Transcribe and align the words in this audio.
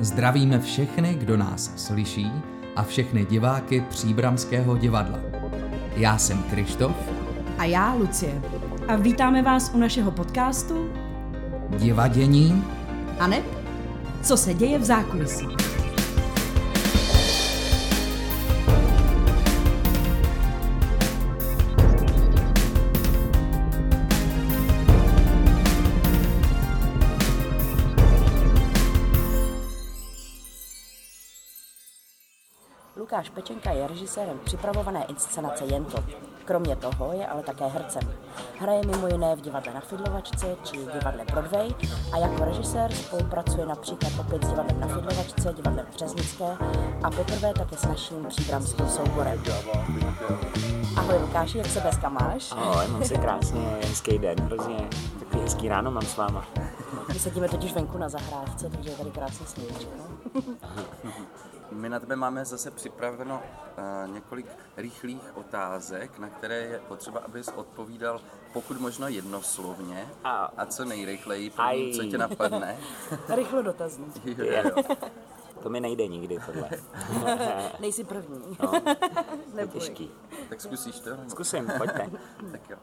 Zdravíme 0.00 0.60
všechny, 0.60 1.14
kdo 1.14 1.36
nás 1.36 1.72
slyší 1.76 2.32
a 2.76 2.82
všechny 2.82 3.24
diváky 3.24 3.80
Příbramského 3.80 4.76
divadla. 4.76 5.18
Já 5.96 6.18
jsem 6.18 6.42
Krištof. 6.42 6.96
A 7.58 7.64
já 7.64 7.94
Lucie. 7.94 8.42
A 8.88 8.96
vítáme 8.96 9.42
vás 9.42 9.70
u 9.74 9.78
našeho 9.78 10.10
podcastu 10.10 10.90
Divadění 11.78 12.64
a 13.18 13.26
ne, 13.26 13.42
co 14.22 14.36
se 14.36 14.54
děje 14.54 14.78
v 14.78 14.84
zákulisí. 14.84 15.65
Pečenka 33.36 33.70
je 33.70 33.86
režisérem 33.86 34.38
připravované 34.44 35.04
inscenace 35.04 35.64
Jentl. 35.64 36.04
Kromě 36.44 36.76
toho 36.76 37.12
je 37.12 37.26
ale 37.26 37.42
také 37.42 37.66
hercem. 37.66 38.02
Hraje 38.58 38.80
mimo 38.86 39.06
jiné 39.06 39.36
v 39.36 39.40
divadle 39.40 39.74
na 39.74 39.80
Fidlovačce 39.80 40.56
či 40.64 40.76
divadle 40.76 41.24
Broadway 41.24 41.68
a 42.12 42.18
jako 42.18 42.44
režisér 42.44 42.92
spolupracuje 42.92 43.66
například 43.66 44.12
opět 44.18 44.44
s 44.44 44.48
divadlem 44.48 44.80
na 44.80 44.86
Fidlovačce, 44.86 45.52
divadlem 45.56 45.86
Březnické 45.92 46.56
a 47.02 47.10
poprvé 47.10 47.52
také 47.52 47.76
s 47.76 47.84
naším 47.84 48.26
příbramským 48.28 48.88
souborem. 48.88 49.42
Ahoj 50.96 51.18
Lukáši, 51.20 51.58
jak 51.58 51.66
se 51.66 51.80
dneska 51.80 52.08
máš? 52.08 52.52
Ahoj, 52.52 52.88
mám 52.88 53.04
se 53.04 53.18
krásně, 53.18 53.60
hezký 53.82 54.18
den, 54.18 54.40
hrozně 54.40 54.88
takový 55.18 55.42
hezký 55.42 55.68
ráno 55.68 55.90
mám 55.90 56.06
s 56.06 56.16
váma. 56.16 56.44
My 57.08 57.18
sedíme 57.18 57.48
totiž 57.48 57.72
venku 57.72 57.98
na 57.98 58.08
zahrádce, 58.08 58.70
takže 58.70 58.90
je 58.90 58.96
tady 58.96 59.10
krásný 59.10 59.46
sluníčko. 59.46 59.90
My 61.70 61.88
na 61.88 62.00
tebe 62.00 62.16
máme 62.16 62.44
zase 62.44 62.70
připraveno 62.70 63.42
uh, 64.06 64.12
několik 64.14 64.46
rychlých 64.76 65.36
otázek, 65.36 66.18
na 66.18 66.28
které 66.28 66.56
je 66.56 66.78
potřeba, 66.88 67.20
abys 67.20 67.48
odpovídal 67.48 68.20
pokud 68.52 68.80
možno 68.80 69.08
jednoslovně 69.08 70.08
A- 70.24 70.52
a 70.56 70.66
co 70.66 70.84
nejrychleji, 70.84 71.50
první, 71.50 71.92
co 71.96 72.02
tě 72.04 72.18
napadne. 72.18 72.76
Rychlo 73.34 73.62
dotazník. 73.62 74.26
Jo, 74.26 74.62
jo. 74.64 74.82
To 75.62 75.68
mi 75.70 75.80
nejde 75.80 76.06
nikdy 76.06 76.38
tohle. 76.46 76.70
Nejsi 77.80 78.04
první. 78.04 78.56
No, 78.62 78.80
to 79.52 79.60
je 79.60 79.66
těžký. 79.72 80.10
tak 80.48 80.60
zkusíš 80.60 81.00
to? 81.00 81.10
nebo- 81.10 81.30
Zkusím, 81.30 81.72
pojďte. 81.78 82.10
Tak 82.52 82.70
jo. 82.70 82.76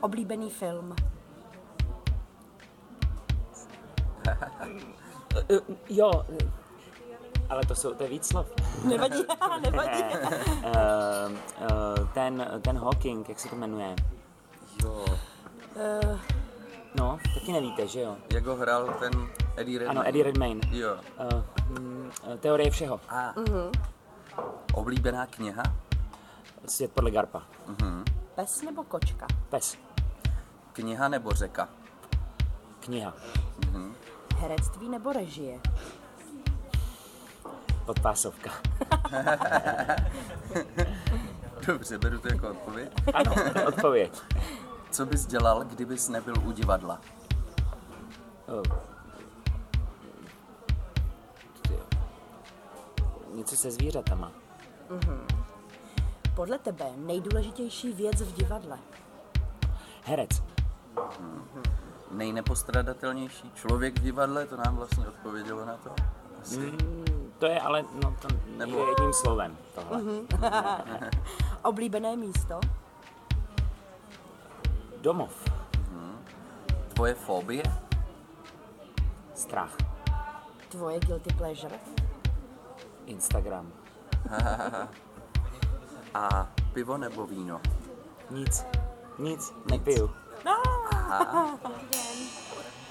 Oblíbený 0.00 0.50
film. 0.50 0.96
Jo, 5.88 6.10
ale 7.52 7.62
to 7.66 7.74
jsou, 7.74 7.94
to 7.94 8.02
je 8.02 8.08
víc 8.08 8.26
slov. 8.28 8.46
Nevadí, 8.84 9.24
nevadí. 9.60 10.02
Eh, 10.02 10.72
eh, 11.60 11.68
ten, 12.14 12.60
ten 12.62 12.78
Hawking, 12.78 13.28
jak 13.28 13.40
se 13.40 13.48
to 13.48 13.56
jmenuje? 13.56 13.96
jo. 14.84 15.04
Eh, 15.76 16.18
No, 16.94 17.18
taky 17.34 17.52
nevíte, 17.52 17.88
že 17.88 18.00
jo? 18.00 18.16
Jak 18.32 18.46
ho 18.46 18.56
hrál 18.56 18.94
ten 19.00 19.12
Eddie 19.56 19.78
Redmayne? 19.78 20.00
Ano, 20.00 20.08
Eddie 20.08 20.24
Redmayne. 20.24 20.60
Jo. 20.70 20.96
Eh, 21.18 21.42
hm, 21.64 22.10
eh, 22.34 22.36
teorie 22.38 22.70
všeho. 22.70 23.00
A 23.08 23.34
oblíbená 24.74 25.26
kniha? 25.26 25.62
Svět 26.66 26.92
podle 26.92 27.10
Garpa. 27.10 27.42
Pes 28.34 28.62
nebo 28.62 28.84
kočka? 28.84 29.26
Pes. 29.48 29.76
Kniha 30.72 31.08
nebo 31.08 31.30
řeka? 31.30 31.68
Kniha. 32.80 33.14
Herectví 34.36 34.88
nebo 34.88 35.12
režie? 35.12 35.60
Podpásovka. 37.86 38.50
Dobře, 41.66 41.98
beru 41.98 42.18
to 42.18 42.28
jako 42.28 42.50
odpověď. 42.50 42.92
Ano, 43.14 43.34
odpověď. 43.66 44.22
Co 44.90 45.06
bys 45.06 45.26
dělal, 45.26 45.64
kdybys 45.64 46.08
nebyl 46.08 46.34
u 46.44 46.52
divadla? 46.52 47.00
Oh. 48.46 48.62
Něco 53.34 53.56
se 53.56 53.70
zvířatama. 53.70 54.32
Podle 56.34 56.58
tebe 56.58 56.84
nejdůležitější 56.96 57.92
věc 57.92 58.20
v 58.22 58.34
divadle? 58.34 58.78
Herec. 60.04 60.42
Nejnepostradatelnější 62.10 63.50
člověk 63.54 63.98
v 63.98 64.02
divadle, 64.02 64.46
to 64.46 64.56
nám 64.56 64.76
vlastně 64.76 65.08
odpovědělo 65.08 65.64
na 65.64 65.76
to. 65.76 65.90
Asi. 66.40 66.58
Mm, 66.58 67.04
to 67.42 67.46
je 67.50 67.58
ale, 67.60 67.82
no 68.02 68.14
to 68.22 68.28
Nebo- 68.56 68.78
je 68.78 68.88
jedním 68.88 69.12
slovem 69.12 69.56
tohle. 69.74 70.02
Oblíbené 71.62 72.16
místo? 72.16 72.60
Domov. 75.00 75.34
Tvoje 76.94 77.14
fobie? 77.14 77.62
Strach. 79.34 79.76
Tvoje 80.68 81.00
guilty 81.00 81.34
pleasure? 81.34 81.78
Instagram. 83.06 83.72
A 86.14 86.46
pivo 86.72 86.98
nebo 86.98 87.26
víno? 87.26 87.60
Nic. 88.30 88.66
Nic. 89.18 89.52
Nepiju. 89.70 90.10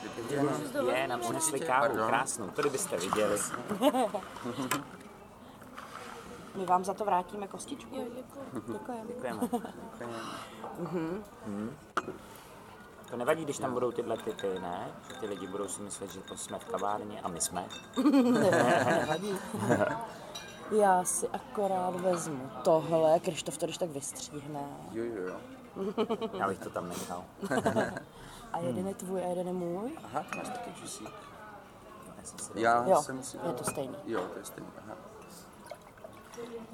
Je, 0.93 1.07
nám 1.07 1.19
přinesli 1.19 1.59
kávu, 1.59 1.95
krásnou, 2.07 2.47
to 2.49 2.61
kdybyste 2.61 2.97
viděli. 2.97 3.37
My 6.55 6.65
vám 6.65 6.85
za 6.85 6.93
to 6.93 7.05
vrátíme 7.05 7.47
kostičku. 7.47 7.95
Děkujeme. 8.53 9.07
Děkujeme. 9.07 9.49
Mhm. 10.79 11.23
To 13.09 13.17
nevadí, 13.17 13.43
když 13.43 13.57
tam 13.57 13.73
budou 13.73 13.91
tyhle 13.91 14.17
typy, 14.17 14.59
ne? 14.59 14.91
Že 15.07 15.13
ty 15.13 15.27
lidi 15.27 15.47
budou 15.47 15.67
si 15.67 15.81
myslet, 15.81 16.11
že 16.11 16.19
to 16.19 16.37
jsme 16.37 16.59
v 16.59 16.65
kavárně 16.65 17.21
a 17.21 17.27
my 17.27 17.41
jsme. 17.41 17.65
Nevadí. 18.99 19.37
Já 20.71 21.03
si 21.03 21.27
akorát 21.27 21.95
vezmu 21.95 22.51
tohle, 22.63 23.19
Krištof 23.19 23.57
to 23.57 23.65
když 23.65 23.77
tak 23.77 23.89
vystříhne. 23.89 24.63
Jo, 24.91 25.03
jo, 25.03 25.27
jo. 25.27 25.35
Já 26.33 26.47
bych 26.47 26.59
to 26.59 26.69
tam 26.69 26.89
nechal. 26.89 27.23
A 28.53 28.59
jeden 28.59 28.87
je 28.87 28.95
tvůj 28.95 29.21
a 29.23 29.27
jeden 29.27 29.47
je 29.47 29.53
můj? 29.53 29.91
Aha, 30.03 30.25
ty 30.31 30.37
máš 30.37 30.49
taky 30.49 30.71
džusík. 30.81 31.09
Já 32.17 32.23
jsem 32.23 32.39
si 32.39 32.51
Já 32.55 32.87
Jo, 32.87 33.01
jsem 33.01 33.23
si... 33.23 33.37
je 33.47 33.53
to 33.53 33.63
stejný. 33.63 33.95
Jo, 34.05 34.21
to 34.33 34.39
je 34.39 34.45
stejný, 34.45 34.69
aha. 34.77 34.95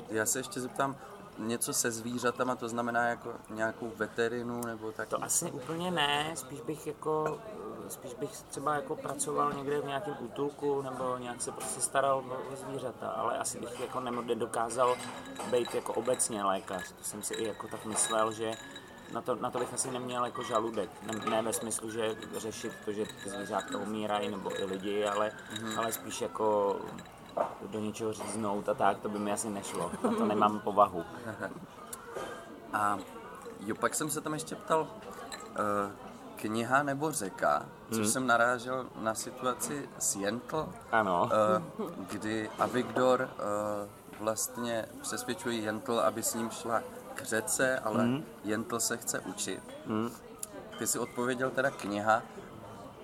Já 0.09 0.25
se 0.25 0.39
ještě 0.39 0.61
zeptám, 0.61 0.95
něco 1.37 1.73
se 1.73 1.91
zvířatama, 1.91 2.55
to 2.55 2.69
znamená 2.69 3.07
jako 3.07 3.33
nějakou 3.49 3.91
veterinu 3.95 4.61
nebo 4.65 4.91
tak? 4.91 5.07
To 5.09 5.23
asi 5.23 5.51
úplně 5.51 5.91
ne, 5.91 6.31
spíš 6.35 6.61
bych 6.61 6.87
jako, 6.87 7.39
spíš 7.87 8.13
bych 8.13 8.31
třeba 8.31 8.75
jako 8.75 8.95
pracoval 8.95 9.53
někde 9.53 9.81
v 9.81 9.85
nějakém 9.85 10.15
útulku 10.19 10.81
nebo 10.81 11.17
nějak 11.17 11.41
se 11.41 11.51
prostě 11.51 11.81
staral 11.81 12.17
o, 12.17 12.55
zvířata, 12.55 13.09
ale 13.09 13.37
asi 13.37 13.59
bych 13.59 13.79
jako 13.79 13.99
nedokázal 13.99 14.95
být 15.51 15.75
jako 15.75 15.93
obecně 15.93 16.43
lékař. 16.43 16.91
To 16.91 17.03
jsem 17.03 17.23
si 17.23 17.33
i 17.33 17.47
jako 17.47 17.67
tak 17.67 17.85
myslel, 17.85 18.31
že 18.31 18.51
na 19.13 19.21
to, 19.21 19.35
na 19.35 19.51
to 19.51 19.59
bych 19.59 19.73
asi 19.73 19.91
neměl 19.91 20.25
jako 20.25 20.43
žaludek. 20.43 20.89
Ne, 21.03 21.29
ne 21.29 21.41
ve 21.41 21.53
smyslu, 21.53 21.91
že 21.91 22.15
řešit 22.37 22.73
to, 22.85 22.91
že 22.91 23.05
ty 23.23 23.29
zvířátka 23.29 23.77
umírají 23.77 24.29
nebo 24.31 24.59
i 24.61 24.65
lidi, 24.65 25.05
ale, 25.05 25.31
ale 25.77 25.91
spíš 25.93 26.21
jako 26.21 26.75
do 27.65 27.79
něčeho 27.79 28.13
říznout 28.13 28.69
a 28.69 28.73
tak, 28.73 28.99
to 28.99 29.09
by 29.09 29.19
mi 29.19 29.31
asi 29.31 29.49
nešlo. 29.49 29.91
Na 30.03 30.11
to 30.11 30.25
nemám 30.25 30.59
povahu. 30.63 31.03
A 32.73 32.97
jo, 33.59 33.75
pak 33.75 33.95
jsem 33.95 34.09
se 34.09 34.21
tam 34.21 34.33
ještě 34.33 34.55
ptal, 34.55 34.81
uh, 34.81 34.87
kniha 36.35 36.83
nebo 36.83 37.11
řeka, 37.11 37.65
což 37.89 37.97
Hmm. 37.97 38.07
jsem 38.07 38.27
narážel 38.27 38.85
na 38.95 39.15
situaci 39.15 39.89
s 39.99 40.15
Jentl, 40.15 40.69
Ano. 40.91 41.29
uh, 41.79 41.89
kdy 42.11 42.49
Avigdor 42.59 43.21
uh, 43.21 44.19
vlastně 44.23 44.85
přesvědčuje 45.01 45.57
Jentl, 45.57 45.99
aby 45.99 46.23
s 46.23 46.33
ním 46.33 46.49
šla 46.49 46.81
k 47.17 47.23
řece, 47.23 47.79
ale 47.79 48.03
Hmm. 48.03 48.23
Jentl 48.43 48.79
se 48.79 48.97
chce 48.97 49.19
učit. 49.19 49.63
Ty 50.79 50.87
si 50.87 50.99
odpověděl 50.99 51.49
teda 51.49 51.69
kniha, 51.71 52.23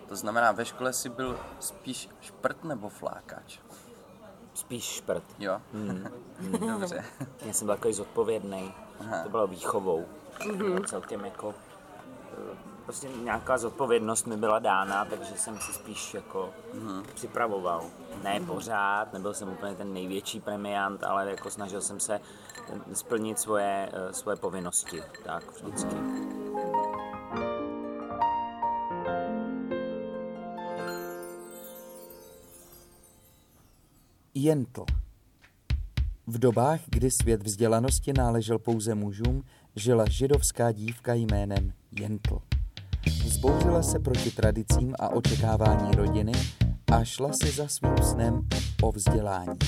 to 0.08 0.16
znamená, 0.16 0.52
ve 0.52 0.66
škole 0.66 0.94
si 0.94 1.10
byl 1.10 1.40
spíš 1.60 2.10
šprt 2.22 2.64
nebo 2.64 2.90
flákač? 2.90 3.60
Spíš 4.54 4.84
šprt. 4.84 5.24
Jo? 5.40 5.62
Dobře. 6.68 7.06
Já 7.46 7.54
jsem 7.54 7.66
byl 7.68 7.76
takový 7.76 7.94
zodpovědný. 7.94 8.74
To 9.24 9.30
bylo 9.30 9.48
výchovou. 9.48 10.06
Bylo 10.58 10.80
celkem 10.84 11.26
jako... 11.26 11.54
Prostě 12.86 13.08
nějaká 13.24 13.58
zodpovědnost 13.58 14.28
mi 14.28 14.38
byla 14.38 14.60
dána, 14.60 15.06
takže 15.06 15.38
jsem 15.38 15.58
si 15.60 15.74
spíš 15.74 16.14
jako 16.14 16.50
připravoval. 17.14 17.84
Ne 18.24 18.42
pořád, 18.42 19.14
nebyl 19.14 19.34
jsem 19.34 19.50
úplně 19.50 19.76
ten 19.76 19.94
největší 19.94 20.40
premiant, 20.40 21.04
ale 21.04 21.30
jako 21.30 21.50
snažil 21.50 21.82
jsem 21.82 22.00
se 22.00 22.20
splnit 22.94 23.40
svoje, 23.40 23.90
eh, 23.94 24.14
svoje 24.14 24.38
povinnosti. 24.38 25.04
Tak 25.24 25.44
vždycky. 25.62 25.96
Jentl. 34.36 34.86
V 36.28 36.40
dobách, 36.40 36.80
kdy 36.88 37.12
svět 37.12 37.44
vzdělanosti 37.44 38.14
náležel 38.14 38.60
pouze 38.60 38.96
mužům, 38.96 39.44
žila 39.76 40.06
židovská 40.10 40.72
dívka 40.72 41.14
jménem 41.14 41.74
Jentl. 41.92 42.53
Vzbouřila 43.44 43.84
se 43.84 44.00
proti 44.00 44.32
tradicím 44.32 44.96
a 45.00 45.10
očekávání 45.10 45.92
rodiny 45.96 46.32
a 46.92 47.04
šla 47.04 47.34
si 47.34 47.52
za 47.52 47.68
svým 47.68 47.98
snem 48.04 48.48
o 48.84 48.92
vzdělání. 48.92 49.60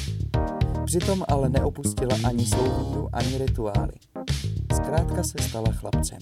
Přitom 0.86 1.24
ale 1.28 1.50
neopustila 1.50 2.16
ani 2.24 2.46
svou 2.46 2.64
víru, 2.64 3.10
ani 3.14 3.38
rituály. 3.38 3.94
Zkrátka 4.76 5.24
se 5.24 5.38
stala 5.42 5.72
chlapcem. 5.72 6.20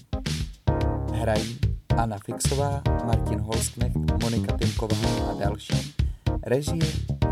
Hrají 1.12 1.58
Anna 1.96 2.18
Fixová, 2.24 2.82
Martin 3.06 3.40
Holsknecht, 3.40 3.96
Monika 4.22 4.56
Timková 4.56 5.30
a 5.30 5.34
další. 5.38 5.94
Režie 6.42 6.86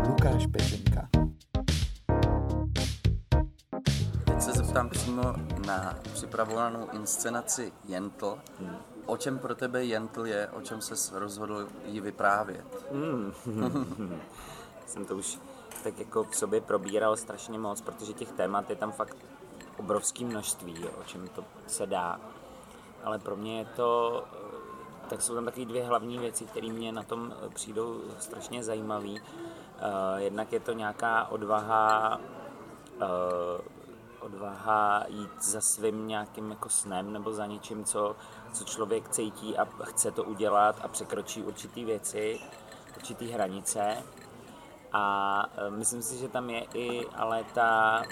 Lukáš 0.07 0.47
Pečenka. 0.47 1.22
Zeptám 4.73 4.89
přímo 4.89 5.23
na 5.65 5.95
připravovanou 6.13 6.87
inscenaci 6.93 7.73
Jentl. 7.85 8.37
O 9.05 9.17
čem 9.17 9.39
pro 9.39 9.55
tebe 9.55 9.85
Jentl 9.85 10.25
je, 10.25 10.47
o 10.47 10.61
čem 10.61 10.81
se 10.81 11.19
rozhodl 11.19 11.67
ji 11.85 12.01
vyprávět? 12.01 12.85
jsem 14.85 15.05
to 15.05 15.15
už 15.15 15.39
tak 15.83 15.99
jako 15.99 16.23
v 16.23 16.35
sobě 16.35 16.61
probíral 16.61 17.17
strašně 17.17 17.59
moc, 17.59 17.81
protože 17.81 18.13
těch 18.13 18.31
témat 18.31 18.69
je 18.69 18.75
tam 18.75 18.91
fakt 18.91 19.17
obrovské 19.77 20.25
množství, 20.25 20.81
jo, 20.81 20.89
o 21.01 21.03
čem 21.03 21.27
to 21.27 21.43
se 21.67 21.85
dá. 21.85 22.19
Ale 23.03 23.19
pro 23.19 23.35
mě 23.35 23.59
je 23.59 23.65
to, 23.65 24.23
eh, 24.33 25.09
tak 25.09 25.21
jsou 25.21 25.35
tam 25.35 25.45
takové 25.45 25.65
dvě 25.65 25.83
hlavní 25.83 26.19
věci, 26.19 26.45
které 26.45 26.67
mě 26.67 26.91
na 26.91 27.03
tom 27.03 27.33
eh, 27.33 27.49
přijdou 27.49 28.01
strašně 28.19 28.63
zajímavé. 28.63 29.09
Uh, 29.09 29.19
jednak 30.17 30.53
je 30.53 30.59
to 30.59 30.71
nějaká 30.71 31.27
odvaha, 31.27 32.19
odvaha 34.23 35.03
jít 35.07 35.43
za 35.43 35.61
svým 35.61 36.07
nějakým 36.07 36.49
jako 36.49 36.69
snem 36.69 37.13
nebo 37.13 37.33
za 37.33 37.45
něčím, 37.45 37.85
co, 37.85 38.15
co 38.53 38.63
člověk 38.63 39.09
cítí 39.09 39.57
a 39.57 39.67
chce 39.83 40.11
to 40.11 40.23
udělat 40.23 40.75
a 40.83 40.87
překročí 40.87 41.43
určitý 41.43 41.85
věci, 41.85 42.39
určitý 42.95 43.31
hranice. 43.31 44.03
A 44.93 45.45
myslím 45.69 46.01
si, 46.01 46.17
že 46.17 46.27
tam 46.27 46.49
je 46.49 46.65
i 46.73 47.05
ale 47.15 47.43
ta 47.53 48.03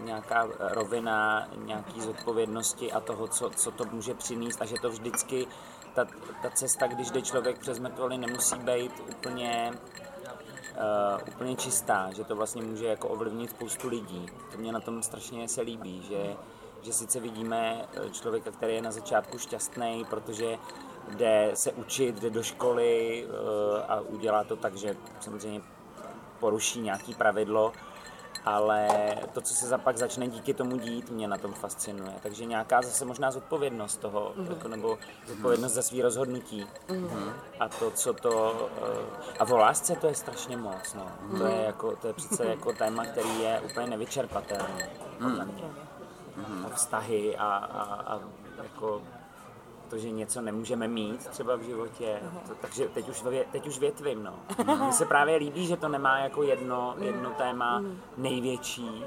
nějaká 0.00 0.48
rovina 0.58 1.48
nějaký 1.56 2.00
zodpovědnosti 2.00 2.92
a 2.92 3.00
toho, 3.00 3.28
co, 3.28 3.50
co 3.50 3.70
to 3.70 3.84
může 3.84 4.14
přinést 4.14 4.62
a 4.62 4.64
že 4.64 4.74
to 4.82 4.90
vždycky, 4.90 5.46
ta, 5.94 6.04
ta 6.42 6.50
cesta, 6.50 6.86
když 6.86 7.10
jde 7.10 7.22
člověk 7.22 7.58
přes 7.58 7.78
mrtvoly, 7.78 8.18
nemusí 8.18 8.56
být 8.58 8.92
úplně 9.10 9.72
Uh, 10.78 11.20
úplně 11.28 11.56
čistá, 11.56 12.10
že 12.12 12.24
to 12.24 12.36
vlastně 12.36 12.62
může 12.62 12.86
jako 12.86 13.08
ovlivnit 13.08 13.50
spoustu 13.50 13.88
lidí. 13.88 14.26
To 14.52 14.58
mě 14.58 14.72
na 14.72 14.80
tom 14.80 15.02
strašně 15.02 15.48
se 15.48 15.60
líbí, 15.60 16.02
že, 16.02 16.36
že 16.82 16.92
sice 16.92 17.20
vidíme 17.20 17.88
člověka, 18.12 18.50
který 18.50 18.74
je 18.74 18.82
na 18.82 18.90
začátku 18.90 19.38
šťastný, 19.38 20.04
protože 20.10 20.58
jde 21.08 21.50
se 21.54 21.72
učit, 21.72 22.20
jde 22.20 22.30
do 22.30 22.42
školy 22.42 23.26
uh, 23.26 23.34
a 23.88 24.00
udělá 24.00 24.44
to 24.44 24.56
tak, 24.56 24.76
že 24.76 24.96
samozřejmě 25.20 25.60
poruší 26.40 26.80
nějaký 26.80 27.14
pravidlo, 27.14 27.72
ale 28.44 28.88
to, 29.32 29.40
co 29.40 29.54
se 29.54 29.66
za 29.66 29.78
pak 29.78 29.96
začne 29.96 30.28
díky 30.28 30.54
tomu 30.54 30.76
dít, 30.76 31.10
mě 31.10 31.28
na 31.28 31.38
tom 31.38 31.52
fascinuje. 31.52 32.12
Takže 32.22 32.44
nějaká 32.44 32.82
zase 32.82 33.04
možná 33.04 33.30
zodpovědnost 33.30 33.96
toho, 33.96 34.32
mm-hmm. 34.36 34.50
jako, 34.50 34.68
nebo 34.68 34.98
zodpovědnost 35.26 35.72
za 35.72 35.82
svý 35.82 36.02
rozhodnutí. 36.02 36.66
Mm-hmm. 36.88 37.32
A 37.60 37.68
to, 37.68 37.90
co 37.90 38.14
to... 38.14 38.68
Eh, 38.82 39.38
a 39.38 39.44
v 39.44 39.50
lásce 39.50 39.96
to 39.96 40.06
je 40.06 40.14
strašně 40.14 40.56
moc, 40.56 40.94
no. 40.94 41.06
Mm-hmm. 41.22 41.38
To, 41.38 41.46
je 41.46 41.62
jako, 41.62 41.96
to 41.96 42.06
je 42.06 42.12
přece 42.12 42.46
jako 42.46 42.72
téma, 42.72 43.04
který 43.04 43.40
je 43.40 43.60
úplně 43.60 43.86
nevyčerpatelný. 43.86 44.82
Mm-hmm. 45.20 45.46
A 46.66 46.68
vztahy 46.74 47.36
a, 47.36 47.56
a, 47.56 48.14
a 48.14 48.20
jako 48.62 49.02
to, 49.90 49.98
že 49.98 50.10
něco 50.10 50.40
nemůžeme 50.40 50.88
mít 50.88 51.26
třeba 51.26 51.56
v 51.56 51.60
životě, 51.60 52.20
to, 52.48 52.54
takže 52.54 52.88
teď 52.88 53.08
už, 53.08 53.22
vě, 53.22 53.44
teď 53.52 53.66
už 53.66 53.78
větvím, 53.78 54.24
no. 54.24 54.34
Mně 54.82 54.92
se 54.92 55.06
právě 55.06 55.36
líbí, 55.36 55.66
že 55.66 55.76
to 55.76 55.88
nemá 55.88 56.18
jako 56.18 56.42
jedno, 56.42 56.94
jedno 56.98 57.30
téma 57.30 57.82
největší, 58.16 59.04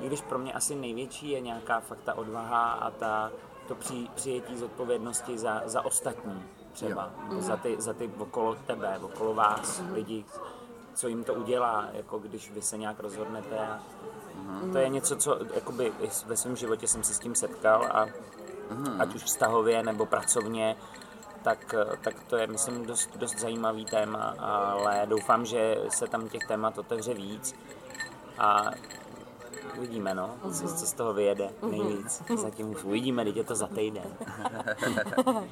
i 0.00 0.06
když 0.06 0.20
pro 0.20 0.38
mě 0.38 0.52
asi 0.52 0.74
největší 0.74 1.30
je 1.30 1.40
nějaká 1.40 1.80
fakt 1.80 2.02
ta 2.04 2.14
odvaha 2.14 2.72
a 2.72 2.90
ta, 2.90 3.30
to 3.68 3.74
při, 3.74 4.08
přijetí 4.14 4.56
zodpovědnosti 4.56 5.38
za, 5.38 5.62
za 5.64 5.84
ostatní 5.84 6.42
třeba, 6.72 7.10
za 7.38 7.56
ty, 7.56 7.76
za 7.78 7.92
ty 7.92 8.10
okolo 8.18 8.56
tebe, 8.66 8.98
okolo 9.02 9.34
vás, 9.34 9.82
lidi, 9.92 10.24
co 10.94 11.08
jim 11.08 11.24
to 11.24 11.34
udělá, 11.34 11.88
jako 11.92 12.18
když 12.18 12.50
vy 12.50 12.62
se 12.62 12.78
nějak 12.78 13.00
rozhodnete 13.00 13.58
a 13.58 13.80
to 14.72 14.78
je 14.78 14.88
něco, 14.88 15.16
co 15.16 15.38
jakoby 15.54 15.92
ve 16.26 16.36
svém 16.36 16.56
životě 16.56 16.88
jsem 16.88 17.02
se 17.02 17.14
s 17.14 17.18
tím 17.18 17.34
setkal 17.34 17.88
a 17.92 18.06
mm. 18.72 19.00
ať 19.00 19.14
už 19.14 19.22
vztahově 19.22 19.82
nebo 19.82 20.06
pracovně, 20.06 20.76
tak, 21.42 21.74
tak 22.00 22.14
to 22.26 22.36
je, 22.36 22.46
myslím, 22.46 22.86
dost, 22.86 23.16
dost 23.16 23.38
zajímavý 23.38 23.84
téma, 23.84 24.34
ale 24.38 25.02
doufám, 25.06 25.46
že 25.46 25.76
se 25.88 26.06
tam 26.06 26.28
těch 26.28 26.42
témat 26.48 26.78
otevře 26.78 27.14
víc 27.14 27.54
a 28.38 28.70
uvidíme, 29.78 30.14
no, 30.14 30.30
co, 30.52 30.68
co 30.68 30.86
z 30.86 30.92
toho 30.92 31.12
vyjede 31.12 31.50
nejvíc. 31.70 32.22
Zatím 32.36 32.70
už 32.70 32.84
uvidíme, 32.84 33.24
teď 33.24 33.36
je 33.36 33.44
to 33.44 33.54
za 33.54 33.66
týden. 33.66 34.16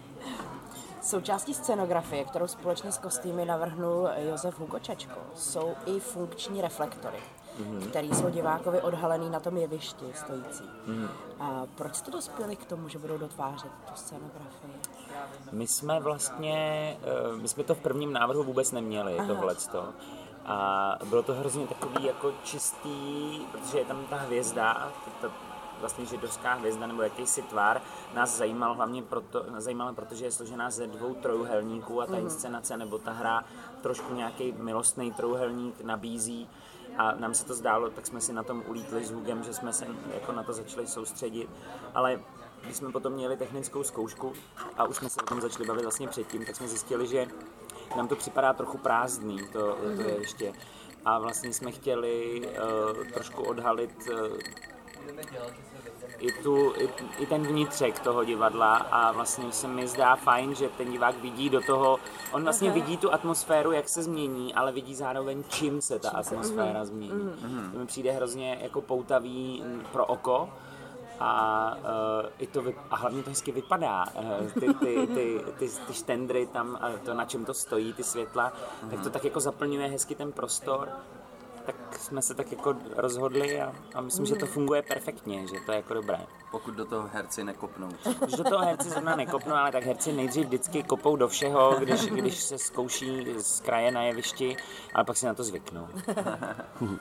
Součástí 1.02 1.54
scenografie, 1.54 2.24
kterou 2.24 2.46
společně 2.46 2.92
s 2.92 2.98
kostýmy 2.98 3.44
navrhnul 3.44 4.08
Josef 4.16 4.58
Hugočečko, 4.58 5.20
jsou 5.34 5.74
i 5.86 6.00
funkční 6.00 6.60
reflektory 6.60 7.18
mm-hmm. 7.58 7.88
který 7.88 8.14
jsou 8.14 8.30
divákovi 8.30 8.80
odhalený 8.80 9.30
na 9.30 9.40
tom 9.40 9.56
jevišti 9.56 10.04
stojící. 10.14 10.64
Mm-hmm. 10.64 11.08
A 11.40 11.66
proč 11.74 11.94
jste 11.94 12.10
dospěli 12.10 12.56
k 12.56 12.64
tomu, 12.64 12.88
že 12.88 12.98
budou 12.98 13.18
dotvářet 13.18 13.70
tu 13.88 13.94
scenografii? 13.94 14.72
My 15.52 15.66
jsme 15.66 16.00
vlastně, 16.00 16.96
eh, 17.02 17.36
my 17.36 17.48
jsme 17.48 17.64
to 17.64 17.74
v 17.74 17.78
prvním 17.78 18.12
návrhu 18.12 18.42
vůbec 18.42 18.72
neměli, 18.72 19.16
tohleto. 19.26 19.88
A 20.46 20.98
bylo 21.04 21.22
to 21.22 21.34
hrozně 21.34 21.66
takový 21.66 22.04
jako 22.04 22.32
čistý, 22.44 23.40
protože 23.52 23.78
je 23.78 23.84
tam 23.84 24.06
ta 24.10 24.16
hvězda, 24.16 24.92
ta, 25.20 25.30
vlastně 25.80 26.06
židovská 26.06 26.54
hvězda 26.54 26.86
nebo 26.86 27.02
jakýsi 27.02 27.42
tvar, 27.42 27.80
nás 28.14 28.36
zajímal 28.36 28.74
hlavně 28.74 29.02
proto, 29.02 29.44
zajímalo, 29.58 29.94
protože 29.94 30.24
je 30.24 30.32
složená 30.32 30.70
ze 30.70 30.86
dvou 30.86 31.14
trojuhelníků 31.14 32.02
a 32.02 32.06
ta 32.06 32.16
mm. 32.16 32.20
inscenace 32.20 32.76
nebo 32.76 32.98
ta 32.98 33.12
hra 33.12 33.44
trošku 33.80 34.14
nějaký 34.14 34.54
milostný 34.58 35.12
trojuhelník 35.12 35.80
nabízí 35.80 36.48
a 37.00 37.14
nám 37.14 37.34
se 37.34 37.44
to 37.44 37.54
zdálo, 37.54 37.90
tak 37.90 38.06
jsme 38.06 38.20
si 38.20 38.32
na 38.32 38.42
tom 38.42 38.62
ulítli 38.66 39.04
s 39.04 39.10
Hugem, 39.10 39.42
že 39.42 39.54
jsme 39.54 39.72
se 39.72 39.86
jako 40.14 40.32
na 40.32 40.42
to 40.42 40.52
začali 40.52 40.86
soustředit, 40.86 41.50
ale 41.94 42.20
když 42.62 42.76
jsme 42.76 42.92
potom 42.92 43.12
měli 43.12 43.36
technickou 43.36 43.82
zkoušku 43.82 44.32
a 44.76 44.84
už 44.84 44.96
jsme 44.96 45.10
se 45.10 45.20
o 45.20 45.26
tom 45.26 45.40
začali 45.40 45.66
bavit 45.68 45.82
vlastně 45.82 46.08
předtím, 46.08 46.44
tak 46.44 46.56
jsme 46.56 46.68
zjistili, 46.68 47.06
že 47.06 47.26
nám 47.96 48.08
to 48.08 48.16
připadá 48.16 48.52
trochu 48.52 48.78
prázdný, 48.78 49.38
to, 49.52 49.78
to 49.96 50.02
je 50.02 50.16
ještě. 50.20 50.52
A 51.04 51.18
vlastně 51.18 51.52
jsme 51.52 51.72
chtěli 51.72 52.42
uh, 52.48 53.06
trošku 53.12 53.42
odhalit 53.42 54.08
uh, 54.12 54.38
i, 56.20 56.32
tu, 56.42 56.72
i, 56.76 56.88
i 57.18 57.26
ten 57.26 57.46
vnitřek 57.46 57.98
toho 57.98 58.24
divadla 58.24 58.76
a 58.76 59.12
vlastně 59.12 59.52
se 59.52 59.68
mi 59.68 59.88
zdá 59.88 60.16
fajn, 60.16 60.54
že 60.54 60.68
ten 60.68 60.92
divák 60.92 61.16
vidí 61.22 61.50
do 61.50 61.60
toho, 61.60 61.98
on 62.32 62.44
vlastně 62.44 62.70
vidí 62.70 62.96
tu 62.96 63.12
atmosféru, 63.12 63.72
jak 63.72 63.88
se 63.88 64.02
změní, 64.02 64.54
ale 64.54 64.72
vidí 64.72 64.94
zároveň, 64.94 65.44
čím 65.48 65.80
se 65.80 65.98
ta 65.98 66.10
atmosféra 66.10 66.84
změní. 66.84 67.12
Mm-hmm. 67.12 67.72
To 67.72 67.78
mi 67.78 67.86
přijde 67.86 68.12
hrozně 68.12 68.58
jako 68.62 68.80
poutavý 68.80 69.64
pro 69.92 70.06
oko, 70.06 70.48
a, 71.20 71.74
uh, 71.76 72.28
i 72.38 72.46
to 72.46 72.62
vy, 72.62 72.74
a 72.90 72.96
hlavně 72.96 73.22
to 73.22 73.30
hezky 73.30 73.52
vypadá. 73.52 74.04
Uh, 74.14 74.52
ty, 74.52 74.74
ty, 74.74 75.06
ty, 75.06 75.40
ty, 75.58 75.68
ty 75.86 75.94
štendry 75.94 76.46
tam, 76.46 76.68
uh, 76.68 76.98
to 76.98 77.14
na 77.14 77.24
čem 77.24 77.44
to 77.44 77.54
stojí, 77.54 77.92
ty 77.92 78.02
světla, 78.02 78.52
mm-hmm. 78.52 78.90
tak 78.90 79.00
to 79.02 79.10
tak 79.10 79.24
jako 79.24 79.40
zaplňuje 79.40 79.88
hezky 79.88 80.14
ten 80.14 80.32
prostor 80.32 80.88
tak 81.72 81.98
jsme 81.98 82.22
se 82.22 82.34
tak 82.34 82.52
jako 82.52 82.76
rozhodli 82.96 83.62
a, 83.62 83.72
a 83.94 84.00
myslím, 84.00 84.26
že 84.26 84.34
to 84.34 84.46
funguje 84.46 84.82
perfektně, 84.82 85.46
že 85.46 85.60
to 85.66 85.72
je 85.72 85.76
jako 85.76 85.94
dobré. 85.94 86.18
Pokud 86.50 86.74
do 86.74 86.84
toho 86.84 87.08
herci 87.12 87.44
nekopnou. 87.44 87.88
Když 88.24 88.34
do 88.34 88.44
toho 88.44 88.64
herci 88.64 88.90
zrovna 88.90 89.16
nekopnou, 89.16 89.54
ale 89.54 89.72
tak 89.72 89.84
herci 89.84 90.12
nejdřív 90.12 90.46
vždycky 90.46 90.82
kopou 90.82 91.16
do 91.16 91.28
všeho, 91.28 91.76
když, 91.78 92.06
když 92.06 92.40
se 92.42 92.58
zkouší 92.58 93.34
z 93.38 93.60
kraje 93.60 93.92
na 93.92 94.02
jevišti, 94.02 94.56
ale 94.94 95.04
pak 95.04 95.16
si 95.16 95.26
na 95.26 95.34
to 95.34 95.44
zvyknou. 95.44 95.88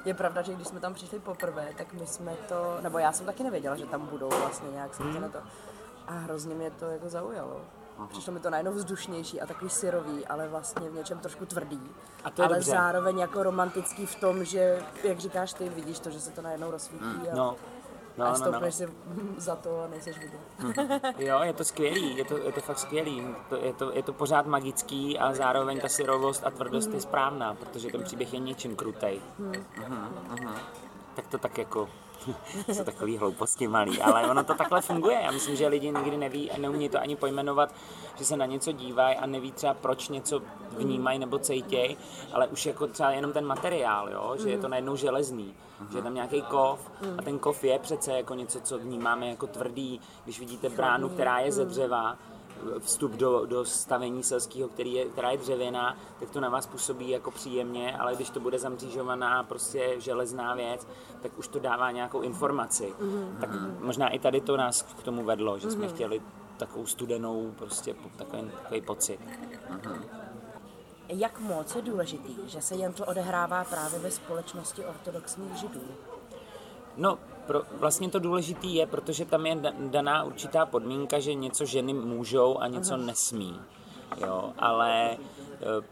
Je 0.06 0.14
pravda, 0.14 0.42
že 0.42 0.54
když 0.54 0.68
jsme 0.68 0.80
tam 0.80 0.94
přišli 0.94 1.20
poprvé, 1.20 1.70
tak 1.78 1.94
my 1.94 2.08
jsme 2.08 2.36
to, 2.50 2.78
nebo 2.82 2.98
já 2.98 3.12
jsem 3.12 3.26
taky 3.26 3.44
nevěděla, 3.44 3.76
že 3.76 3.86
tam 3.86 4.06
budou 4.06 4.30
vlastně 4.30 4.70
nějak 4.72 4.96
se 4.96 5.04
na 5.04 5.30
to. 5.30 5.40
A 6.08 6.14
hrozně 6.14 6.56
mě 6.56 6.72
to 6.72 6.86
jako 6.86 7.10
zaujalo. 7.10 7.62
Aha. 8.00 8.08
Přišlo 8.08 8.34
mi 8.34 8.40
to 8.40 8.50
najednou 8.50 8.72
vzdušnější 8.72 9.42
a 9.42 9.46
takový 9.46 9.70
syrový, 9.70 10.28
ale 10.28 10.48
vlastně 10.48 10.90
v 10.90 10.94
něčem 10.94 11.20
trošku 11.20 11.46
tvrdý. 11.46 11.82
A 12.24 12.30
to 12.30 12.42
je 12.42 12.48
ale 12.48 12.56
dobře. 12.58 12.72
zároveň 12.72 13.20
jako 13.20 13.44
romantický 13.44 14.06
v 14.06 14.16
tom, 14.16 14.46
že, 14.46 14.84
jak 15.04 15.20
říkáš 15.20 15.54
ty, 15.54 15.70
vidíš 15.70 16.00
to, 16.00 16.10
že 16.10 16.20
se 16.20 16.32
to 16.32 16.42
najednou 16.42 16.72
rozsvítí. 16.72 17.06
Hmm. 17.06 17.28
A... 17.32 17.36
No, 17.36 17.56
No, 18.18 18.26
a 18.26 18.30
no, 18.30 18.36
stoupneš 18.36 18.80
no. 18.80 18.88
si 18.88 18.94
za 19.38 19.56
to 19.56 19.84
a 19.84 19.88
nejseš 19.88 20.18
vidět. 20.20 20.40
Jo, 21.18 21.40
je 21.44 21.54
to 21.54 21.64
skvělý, 21.64 22.18
je 22.18 22.26
to, 22.26 22.38
je 22.38 22.52
to 22.52 22.62
fakt 22.62 22.80
skvělý. 22.80 23.36
To, 23.50 23.56
je, 23.56 23.74
to, 23.74 23.92
je 23.92 24.04
to 24.04 24.14
pořád 24.14 24.46
magický 24.46 25.20
a 25.20 25.34
zároveň 25.34 25.80
ta 25.80 25.88
syrovost 25.88 26.46
a 26.46 26.52
tvrdost 26.52 26.94
je 26.94 27.02
správná, 27.02 27.54
protože 27.54 27.90
ten 27.92 28.04
příběh 28.04 28.34
je 28.34 28.40
něčím 28.40 28.76
krutej. 28.76 29.22
Tak 31.16 31.28
to 31.28 31.38
tak 31.38 31.58
jako 31.58 31.90
jsou 32.74 32.84
takový 32.84 33.18
hlouposti 33.18 33.68
malý, 33.68 34.02
ale 34.02 34.30
ono 34.30 34.44
to 34.44 34.54
takhle 34.54 34.82
funguje. 34.82 35.22
Já 35.24 35.32
myslím, 35.32 35.56
že 35.56 35.68
lidi 35.68 35.92
nikdy 35.92 36.18
neví 36.18 36.52
a 36.52 36.58
neumí 36.58 36.90
to 36.90 37.00
ani 37.00 37.16
pojmenovat, 37.16 37.74
že 38.18 38.26
se 38.26 38.38
na 38.38 38.46
něco 38.46 38.72
dívají 38.72 39.18
a 39.18 39.26
neví 39.26 39.52
třeba 39.52 39.74
proč 39.74 40.10
něco 40.10 40.42
vnímají 40.78 41.20
nebo 41.20 41.40
cejtějí, 41.40 41.98
ale 42.34 42.48
už 42.48 42.66
jako 42.66 42.88
třeba 42.88 43.12
jenom 43.12 43.34
ten 43.34 43.46
materiál, 43.46 44.10
jo? 44.10 44.36
že 44.40 44.50
je 44.50 44.58
to 44.58 44.68
najednou 44.68 44.96
železný, 44.96 45.54
že 45.92 45.98
je 45.98 46.02
tam 46.02 46.14
nějaký 46.14 46.42
kov 46.42 46.92
a 47.18 47.22
ten 47.22 47.40
kov 47.40 47.64
je 47.64 47.80
přece 47.80 48.14
jako 48.14 48.34
něco, 48.34 48.62
co 48.62 48.78
vnímáme 48.78 49.30
jako 49.30 49.48
tvrdý, 49.48 50.02
když 50.24 50.40
vidíte 50.40 50.70
bránu, 50.70 51.10
která 51.10 51.40
je 51.40 51.52
ze 51.52 51.66
dřeva, 51.66 52.18
vstup 52.80 53.12
do, 53.12 53.46
do 53.46 53.66
stavení 53.66 54.24
selského, 54.24 54.70
který 54.70 54.94
je, 54.94 55.06
která 55.06 55.32
je 55.32 55.38
dřevěná, 55.38 55.98
tak 56.20 56.30
to 56.30 56.40
na 56.40 56.50
vás 56.50 56.68
působí 56.68 57.10
jako 57.10 57.32
příjemně, 57.32 57.98
ale 57.98 58.16
když 58.16 58.30
to 58.30 58.40
bude 58.40 58.60
zamřížovaná 58.60 59.44
prostě 59.44 59.96
železná 59.98 60.56
věc, 60.56 60.88
tak 61.22 61.32
už 61.38 61.48
to 61.48 61.60
dává 61.60 61.92
nějakou 61.92 62.22
informaci. 62.22 62.94
Tak 63.40 63.50
možná 63.80 64.10
i 64.10 64.20
tady 64.20 64.42
to 64.42 64.58
nás 64.58 64.82
k 64.82 65.04
tomu 65.04 65.24
vedlo, 65.24 65.60
že 65.60 65.72
jsme 65.72 65.88
chtěli 65.88 66.22
takovou 66.58 66.86
studenou, 66.86 67.54
prostě 67.58 67.96
takový, 68.18 68.52
takový 68.62 68.82
pocit. 68.82 69.20
Jak 71.10 71.40
moc 71.40 71.76
je 71.76 71.82
důležitý, 71.82 72.36
že 72.46 72.62
se 72.62 72.76
jen 72.76 72.94
to 72.94 73.06
odehrává 73.06 73.64
právě 73.64 74.00
ve 74.00 74.12
společnosti 74.12 74.86
ortodoxních 74.86 75.56
židů? 75.56 75.82
No, 76.98 77.18
pro, 77.50 77.62
vlastně 77.74 78.10
to 78.10 78.20
důležitý 78.20 78.76
je, 78.76 78.88
protože 78.88 79.26
tam 79.26 79.46
je 79.46 79.56
da- 79.56 79.90
daná 79.90 80.24
určitá 80.24 80.66
podmínka, 80.66 81.20
že 81.20 81.34
něco 81.34 81.66
ženy 81.66 81.94
můžou 81.94 82.58
a 82.58 82.68
něco 82.68 82.98
nesmí. 82.98 83.60
Jo, 84.18 84.54
ale 84.58 85.12
e, 85.12 85.18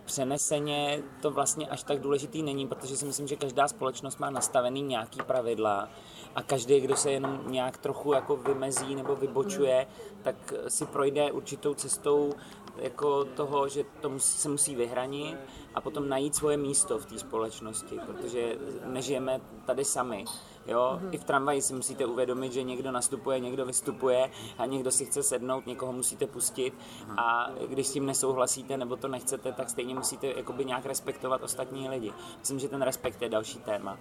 přeneseně 0.05 1.03
to 1.21 1.31
vlastně 1.31 1.67
až 1.67 1.83
tak 1.83 1.99
důležitý 1.99 2.43
není, 2.43 2.67
protože 2.67 2.97
si 2.97 3.05
myslím, 3.05 3.27
že 3.27 3.35
každá 3.35 3.67
společnost 3.67 4.19
má 4.19 4.29
nastavený 4.29 4.81
nějaký 4.81 5.19
pravidla 5.21 5.89
a 6.35 6.41
každý, 6.41 6.79
kdo 6.79 6.95
se 6.95 7.11
jenom 7.11 7.39
nějak 7.47 7.77
trochu 7.77 8.13
jako 8.13 8.35
vymezí 8.35 8.95
nebo 8.95 9.15
vybočuje, 9.15 9.87
tak 10.21 10.53
si 10.67 10.85
projde 10.85 11.31
určitou 11.31 11.73
cestou 11.73 12.33
jako 12.77 13.25
toho, 13.25 13.67
že 13.67 13.83
to 14.01 14.09
musí, 14.09 14.37
se 14.37 14.49
musí 14.49 14.75
vyhranit 14.75 15.37
a 15.75 15.81
potom 15.81 16.09
najít 16.09 16.35
svoje 16.35 16.57
místo 16.57 16.99
v 16.99 17.05
té 17.05 17.19
společnosti, 17.19 17.99
protože 18.05 18.57
nežijeme 18.85 19.41
tady 19.65 19.85
sami. 19.85 20.25
Jo? 20.67 20.99
I 21.11 21.17
v 21.17 21.23
tramvaji 21.23 21.61
si 21.61 21.73
musíte 21.73 22.05
uvědomit, 22.05 22.53
že 22.53 22.63
někdo 22.63 22.91
nastupuje, 22.91 23.39
někdo 23.39 23.65
vystupuje 23.65 24.31
a 24.57 24.65
někdo 24.65 24.91
si 24.91 25.05
chce 25.05 25.23
sednout, 25.23 25.67
někoho 25.67 25.93
musíte 25.93 26.27
pustit 26.27 26.73
a 27.17 27.49
když 27.67 27.87
s 27.87 27.91
tím 27.91 28.05
nesouhlasíte 28.05 28.77
nebo 28.77 28.95
to 28.95 29.07
nechcete, 29.07 29.51
tak 29.51 29.69
stejně 29.69 29.95
musíte 29.95 30.27
jakoby 30.27 30.65
nějak 30.65 30.85
respektovat 30.85 31.43
ostatní 31.43 31.89
lidi. 31.89 32.13
Myslím, 32.39 32.59
že 32.59 32.67
ten 32.67 32.81
respekt 32.81 33.21
je 33.21 33.29
další 33.29 33.59
téma. 33.59 33.97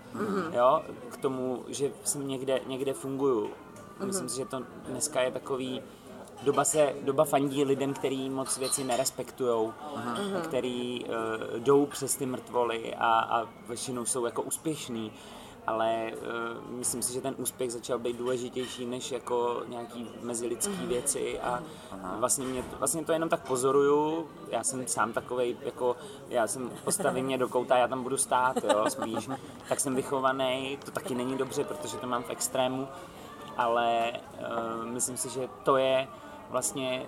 Jo? 0.53 0.83
K 1.09 1.17
tomu, 1.17 1.65
že 1.69 1.93
jsem 2.05 2.29
někde, 2.29 2.61
někde 2.67 2.93
funguju. 2.93 3.51
Myslím 4.05 4.29
si, 4.29 4.37
že 4.37 4.45
to 4.45 4.63
dneska 4.89 5.21
je 5.21 5.31
takový 5.31 5.83
doba 6.43 6.65
se, 6.65 6.95
doba 7.03 7.25
fandí 7.25 7.65
lidem, 7.65 7.95
který 7.95 8.31
moc 8.31 8.59
věci 8.59 8.85
nerespektujou, 8.85 9.73
který 10.45 11.05
uh, 11.05 11.15
jdou 11.59 11.87
přes 11.87 12.17
ty 12.17 12.27
mrtvoly 12.27 12.95
a, 12.95 13.19
a 13.19 13.49
většinou 13.69 14.05
jsou 14.05 14.25
jako 14.25 14.43
úspěšní, 14.43 15.13
ale 15.67 16.13
uh, 16.13 16.71
myslím 16.71 17.03
si, 17.03 17.13
že 17.13 17.21
ten 17.21 17.35
úspěch 17.39 17.73
začal 17.73 17.99
být 17.99 18.17
důležitější 18.17 18.87
než 18.87 19.13
jako 19.13 19.63
nějaký 19.69 20.11
mezilidský 20.23 20.87
věci 20.87 21.41
a 21.41 21.63
vlastně, 22.19 22.47
mě, 22.47 22.65
vlastně 22.79 23.05
to 23.05 23.13
jenom 23.13 23.29
tak 23.29 23.47
pozoruju, 23.47 24.29
já 24.51 24.65
jsem 24.65 24.87
sám 24.87 25.13
takovej, 25.13 25.57
jako 25.61 25.97
já 26.29 26.47
jsem 26.47 26.71
postaví 26.85 27.23
mě 27.23 27.39
do 27.39 27.49
kouta, 27.49 27.77
já 27.77 27.89
tam 27.89 28.03
budu 28.03 28.17
stát, 28.17 28.57
jo, 28.65 28.85
spíš, 28.89 29.29
tak 29.69 29.81
jsem 29.81 29.95
vychovaný, 29.95 30.79
to 30.85 30.91
taky 30.91 31.15
není 31.15 31.37
dobře, 31.37 31.65
protože 31.65 31.97
to 31.97 32.07
mám 32.07 32.23
v 32.23 32.31
extrému, 32.31 32.89
ale 33.57 34.13
uh, 34.13 34.85
myslím 34.85 35.17
si, 35.17 35.29
že 35.29 35.49
to 35.63 35.77
je 35.77 36.09
vlastně, 36.51 37.07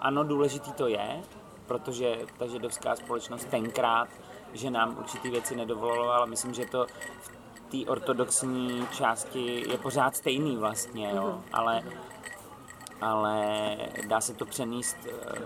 ano, 0.00 0.24
důležitý 0.24 0.72
to 0.72 0.86
je, 0.86 1.22
protože 1.66 2.18
ta 2.38 2.46
židovská 2.46 2.96
společnost 2.96 3.44
tenkrát, 3.44 4.08
že 4.52 4.70
nám 4.70 4.96
určitý 4.98 5.30
věci 5.30 5.56
nedovolovala, 5.56 6.16
ale 6.16 6.26
myslím, 6.26 6.54
že 6.54 6.66
to 6.66 6.86
v 7.20 7.37
té 7.70 7.90
ortodoxní 7.90 8.86
části 8.92 9.70
je 9.70 9.78
pořád 9.78 10.16
stejný 10.16 10.56
vlastně, 10.56 11.12
jo, 11.16 11.40
ale, 11.52 11.82
ale 13.00 13.76
dá 14.08 14.20
se 14.20 14.34
to 14.34 14.46
přenést 14.46 14.96
eh, 15.06 15.38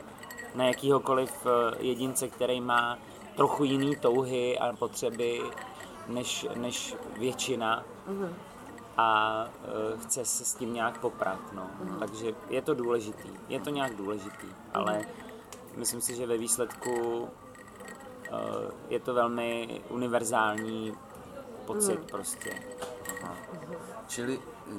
na 0.54 0.64
jakýhokoliv 0.64 1.46
eh, 1.46 1.76
jedince, 1.80 2.28
který 2.28 2.60
má 2.60 2.98
trochu 3.36 3.64
jiný 3.64 3.96
touhy 3.96 4.58
a 4.58 4.72
potřeby 4.72 5.40
než, 6.08 6.46
než 6.54 6.96
většina. 7.18 7.84
A 8.96 9.46
e, 9.64 9.98
chce 9.98 10.24
se 10.24 10.44
s 10.44 10.54
tím 10.54 10.74
nějak 10.74 11.00
poprat. 11.00 11.38
No. 11.52 11.70
Takže 11.98 12.34
je 12.50 12.62
to 12.62 12.74
důležitý, 12.74 13.28
je 13.48 13.60
to 13.60 13.70
nějak 13.70 13.96
důležitý, 13.96 14.46
ale 14.74 15.00
myslím 15.76 16.00
si, 16.00 16.16
že 16.16 16.26
ve 16.26 16.38
výsledku 16.38 17.28
je 18.88 19.00
to 19.00 19.14
velmi 19.14 19.80
univerzální 19.88 20.94
pocit 21.66 22.10
prostě. 22.10 22.54
Čili 24.08 24.38
eh, 24.38 24.72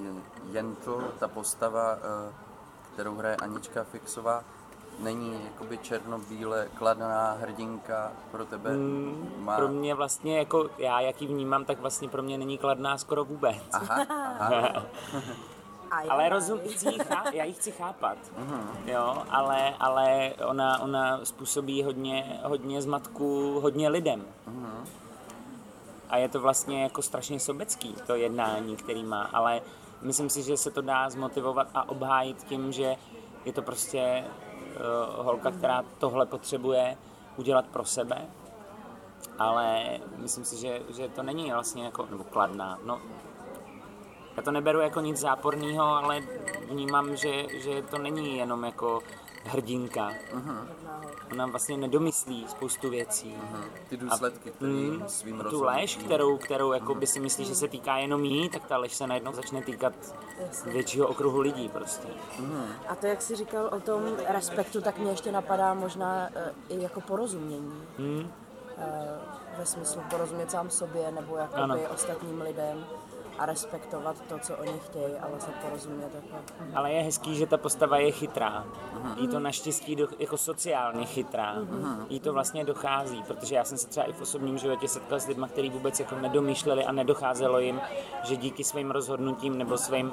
Jentl, 0.51 1.13
ta 1.19 1.27
postava, 1.27 1.97
eh, 1.97 2.33
kterou 2.93 3.15
hraje 3.15 3.35
Anička 3.35 3.83
Fixová, 3.83 4.43
není 4.99 5.41
jakoby 5.43 5.77
černobíle 5.77 6.67
kladná 6.75 7.37
hrdinka 7.41 8.11
pro 8.31 8.45
tebe? 8.45 8.71
Má... 9.37 9.55
Pro 9.55 9.67
mě 9.67 9.95
vlastně, 9.95 10.37
jako 10.37 10.69
já, 10.77 11.01
jak 11.01 11.21
ji 11.21 11.27
vnímám, 11.27 11.65
tak 11.65 11.79
vlastně 11.79 12.09
pro 12.09 12.23
mě 12.23 12.37
není 12.37 12.57
kladná 12.57 12.97
skoro 12.97 13.25
vůbec. 13.25 13.57
Aha, 13.71 14.05
aha. 14.39 14.85
Ale 16.09 16.29
rozum, 16.29 16.59
chci 16.69 16.89
jí 16.89 16.99
chá, 16.99 17.23
já 17.33 17.43
ji 17.43 17.53
chci 17.53 17.71
chápat, 17.71 18.17
jo, 18.85 19.23
ale, 19.29 19.75
ale 19.79 20.33
ona, 20.45 20.81
ona 20.81 21.25
způsobí 21.25 21.83
hodně, 21.83 22.39
hodně 22.43 22.81
zmatku 22.81 23.59
hodně 23.59 23.89
lidem. 23.89 24.25
A 26.09 26.17
je 26.17 26.29
to 26.29 26.39
vlastně 26.39 26.83
jako 26.83 27.01
strašně 27.01 27.39
sobecký, 27.39 27.95
to 28.07 28.15
jednání, 28.15 28.75
který 28.75 29.03
má, 29.03 29.29
ale 29.33 29.61
myslím 30.01 30.29
si, 30.29 30.43
že 30.43 30.57
se 30.57 30.71
to 30.71 30.81
dá 30.81 31.09
zmotivovat 31.09 31.67
a 31.73 31.89
obhájit 31.89 32.43
tím, 32.43 32.71
že 32.71 32.95
je 33.45 33.53
to 33.53 33.61
prostě 33.61 34.23
uh, 34.23 35.25
holka, 35.25 35.51
která 35.51 35.83
tohle 35.97 36.25
potřebuje 36.25 36.97
udělat 37.37 37.65
pro 37.65 37.85
sebe, 37.85 38.27
ale 39.39 39.83
myslím 40.17 40.45
si, 40.45 40.57
že, 40.57 40.81
že 40.95 41.09
to 41.09 41.23
není 41.23 41.51
vlastně 41.51 41.83
jako, 41.83 42.07
nebo 42.11 42.23
kladná, 42.23 42.79
no. 42.85 43.01
Já 44.37 44.43
to 44.43 44.51
neberu 44.51 44.79
jako 44.79 45.01
nic 45.01 45.17
záporného, 45.17 45.83
ale 45.83 46.19
vnímám, 46.69 47.15
že, 47.15 47.59
že 47.59 47.81
to 47.81 47.97
není 47.97 48.37
jenom 48.37 48.63
jako 48.63 48.99
hrdinka. 49.43 50.11
Ona 51.31 51.45
vlastně 51.45 51.77
nedomyslí 51.77 52.45
spoustu 52.49 52.89
věcí. 52.89 53.35
Ty 53.89 53.97
důsledky, 53.97 54.51
které 54.51 54.71
Mm, 54.71 55.03
svým 55.07 55.37
tu 55.37 55.43
rozhodnutím- 55.43 55.65
lež, 55.81 55.95
kterou, 55.95 56.37
kterou 56.37 56.71
jako 56.71 56.95
by 56.95 57.07
si 57.07 57.19
myslí, 57.19 57.45
že 57.45 57.55
se 57.55 57.67
týká 57.67 57.97
jenom 57.97 58.23
jí, 58.25 58.49
tak 58.49 58.65
ta 58.65 58.77
lež 58.77 58.93
se 58.95 59.07
najednou 59.07 59.33
začne 59.33 59.61
týkat 59.61 59.93
většího 60.65 61.07
okruhu 61.07 61.39
lidí 61.39 61.69
prostě. 61.69 62.07
A 62.89 62.95
to, 62.95 63.05
jak 63.07 63.21
jsi 63.21 63.35
říkal 63.35 63.65
o 63.71 63.79
tom 63.79 64.01
respektu, 64.27 64.81
tak 64.81 64.97
mě 64.97 65.11
ještě 65.11 65.31
napadá 65.31 65.73
možná 65.73 66.29
eh, 66.35 66.53
i 66.69 66.81
jako 66.83 67.01
porozumění. 67.01 67.83
Hmm. 67.97 68.31
Eh, 68.77 69.07
Ve 69.57 69.65
smyslu 69.65 70.01
porozumět 70.09 70.51
sám 70.51 70.69
sobě 70.69 71.11
nebo 71.11 71.37
jakoby 71.37 71.61
Ano. 71.61 71.77
ostatním 71.93 72.41
lidem 72.41 72.85
a 73.39 73.45
respektovat 73.45 74.15
to, 74.29 74.39
co 74.39 74.57
oni 74.57 74.79
chtějí, 74.79 75.15
ale 75.21 75.39
se 75.39 75.51
porozumět 75.51 76.11
jako... 76.15 76.43
Ale 76.75 76.91
je 76.91 77.03
hezký, 77.03 77.35
že 77.35 77.47
ta 77.47 77.57
postava 77.57 77.97
je 77.97 78.11
chytrá. 78.11 78.65
Jí 79.17 79.27
to 79.27 79.39
naštěstí 79.39 79.95
do, 79.95 80.07
jako 80.19 80.37
sociálně 80.37 81.05
chytrá. 81.05 81.55
Jí 82.09 82.19
to 82.19 82.33
vlastně 82.33 82.65
dochází, 82.65 83.23
protože 83.27 83.55
já 83.55 83.63
jsem 83.63 83.77
se 83.77 83.87
třeba 83.87 84.05
i 84.05 84.13
v 84.13 84.21
osobním 84.21 84.57
životě 84.57 84.87
setkal 84.87 85.19
s 85.19 85.27
lidmi, 85.27 85.45
kteří 85.49 85.69
vůbec 85.69 85.99
jako 85.99 86.15
nedomýšleli 86.15 86.85
a 86.85 86.91
nedocházelo 86.91 87.59
jim, 87.59 87.81
že 88.23 88.35
díky 88.35 88.63
svým 88.63 88.91
rozhodnutím 88.91 89.57
nebo 89.57 89.77
svým 89.77 90.11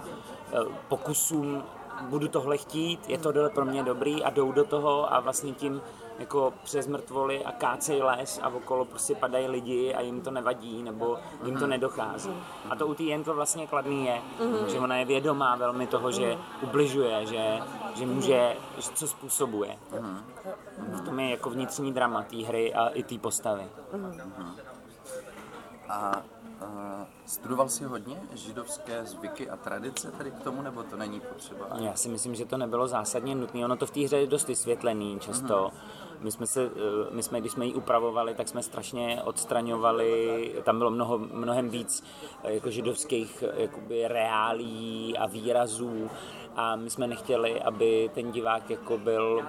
eh, 0.53 0.59
pokusům 0.89 1.63
budu 2.09 2.29
tohle 2.29 2.59
chtít, 2.59 3.09
je 3.09 3.19
to 3.19 3.33
pro 3.55 3.65
mě 3.65 3.83
dobrý 3.83 4.25
a 4.25 4.31
jdou 4.31 4.53
do 4.53 4.65
toho 4.65 5.15
a 5.15 5.21
vlastně 5.21 5.53
tím 5.53 5.83
jako 6.21 6.53
přes 6.65 6.87
mrtvoly 6.87 7.45
a 7.45 7.53
kácej 7.53 8.03
les 8.03 8.41
a 8.43 8.49
okolo 8.49 8.85
prostě 8.85 9.15
padají 9.15 9.49
lidi 9.49 9.95
a 9.95 10.01
jim 10.01 10.21
to 10.21 10.31
nevadí 10.31 10.83
nebo 10.83 11.19
jim 11.45 11.57
to 11.59 11.67
nedochází. 11.67 12.31
A 12.71 12.77
to 12.77 12.87
u 12.87 12.95
té 12.95 13.03
Jentl 13.03 13.35
vlastně 13.35 13.67
kladný 13.67 14.07
je, 14.07 14.23
že 14.69 14.79
ona 14.79 14.97
je 14.97 15.05
vědomá 15.05 15.57
velmi 15.57 15.87
toho, 15.87 16.13
že 16.13 16.39
ubližuje, 16.63 17.27
že, 17.27 17.59
že 17.95 18.07
může, 18.07 18.57
že 18.77 18.91
co 18.95 19.09
způsobuje. 19.09 19.77
V 20.93 21.01
tom 21.01 21.21
je 21.21 21.31
jako 21.31 21.51
vnitřní 21.51 21.93
drama 21.93 22.23
té 22.23 22.37
hry 22.37 22.75
a 22.75 22.89
i 22.89 23.03
té 23.03 23.19
postavy. 23.19 23.69
A 25.89 26.17
uh, 26.17 26.50
studoval 27.27 27.69
jsi 27.69 27.85
hodně 27.85 28.21
židovské 28.35 29.07
zvyky 29.07 29.51
a 29.51 29.57
tradice 29.57 30.11
tady 30.11 30.31
k 30.31 30.39
tomu, 30.39 30.63
nebo 30.63 30.83
to 30.83 30.97
není 30.97 31.21
potřeba? 31.21 31.67
Já 31.81 31.95
si 31.95 32.09
myslím, 32.09 32.35
že 32.35 32.45
to 32.45 32.57
nebylo 32.57 32.89
zásadně 32.89 33.35
nutné. 33.35 33.65
Ono 33.65 33.77
to 33.77 33.87
v 33.87 33.91
té 33.91 34.01
hře 34.01 34.17
je 34.17 34.27
dost 34.27 34.49
vysvětlený 34.49 35.19
často. 35.21 35.55
Mm-hmm. 35.55 36.01
My 36.21 36.33
jsme, 36.33 36.47
se, 36.47 36.63
eh, 36.65 36.71
my 37.11 37.23
jsme, 37.23 37.41
když 37.41 37.53
jsme 37.53 37.67
ji 37.67 37.75
upravovali, 37.75 38.35
tak 38.35 38.49
jsme 38.49 38.63
strašně 38.63 39.23
odstraňovali, 39.25 40.55
tam 40.65 40.79
bylo 40.79 40.91
mnoho, 40.91 41.19
mnohem 41.19 41.71
víc 41.71 42.05
eh, 42.45 42.53
jako 42.53 42.71
židovských 42.71 43.45
jakoby, 43.57 44.09
reálí 44.09 45.19
a 45.19 45.27
výrazů 45.27 46.11
a 46.57 46.77
my 46.77 46.91
jsme 46.91 47.07
nechtěli, 47.07 47.63
aby 47.63 48.11
ten 48.15 48.33
divák 48.33 48.71
jako 48.71 48.99
byl 48.99 49.43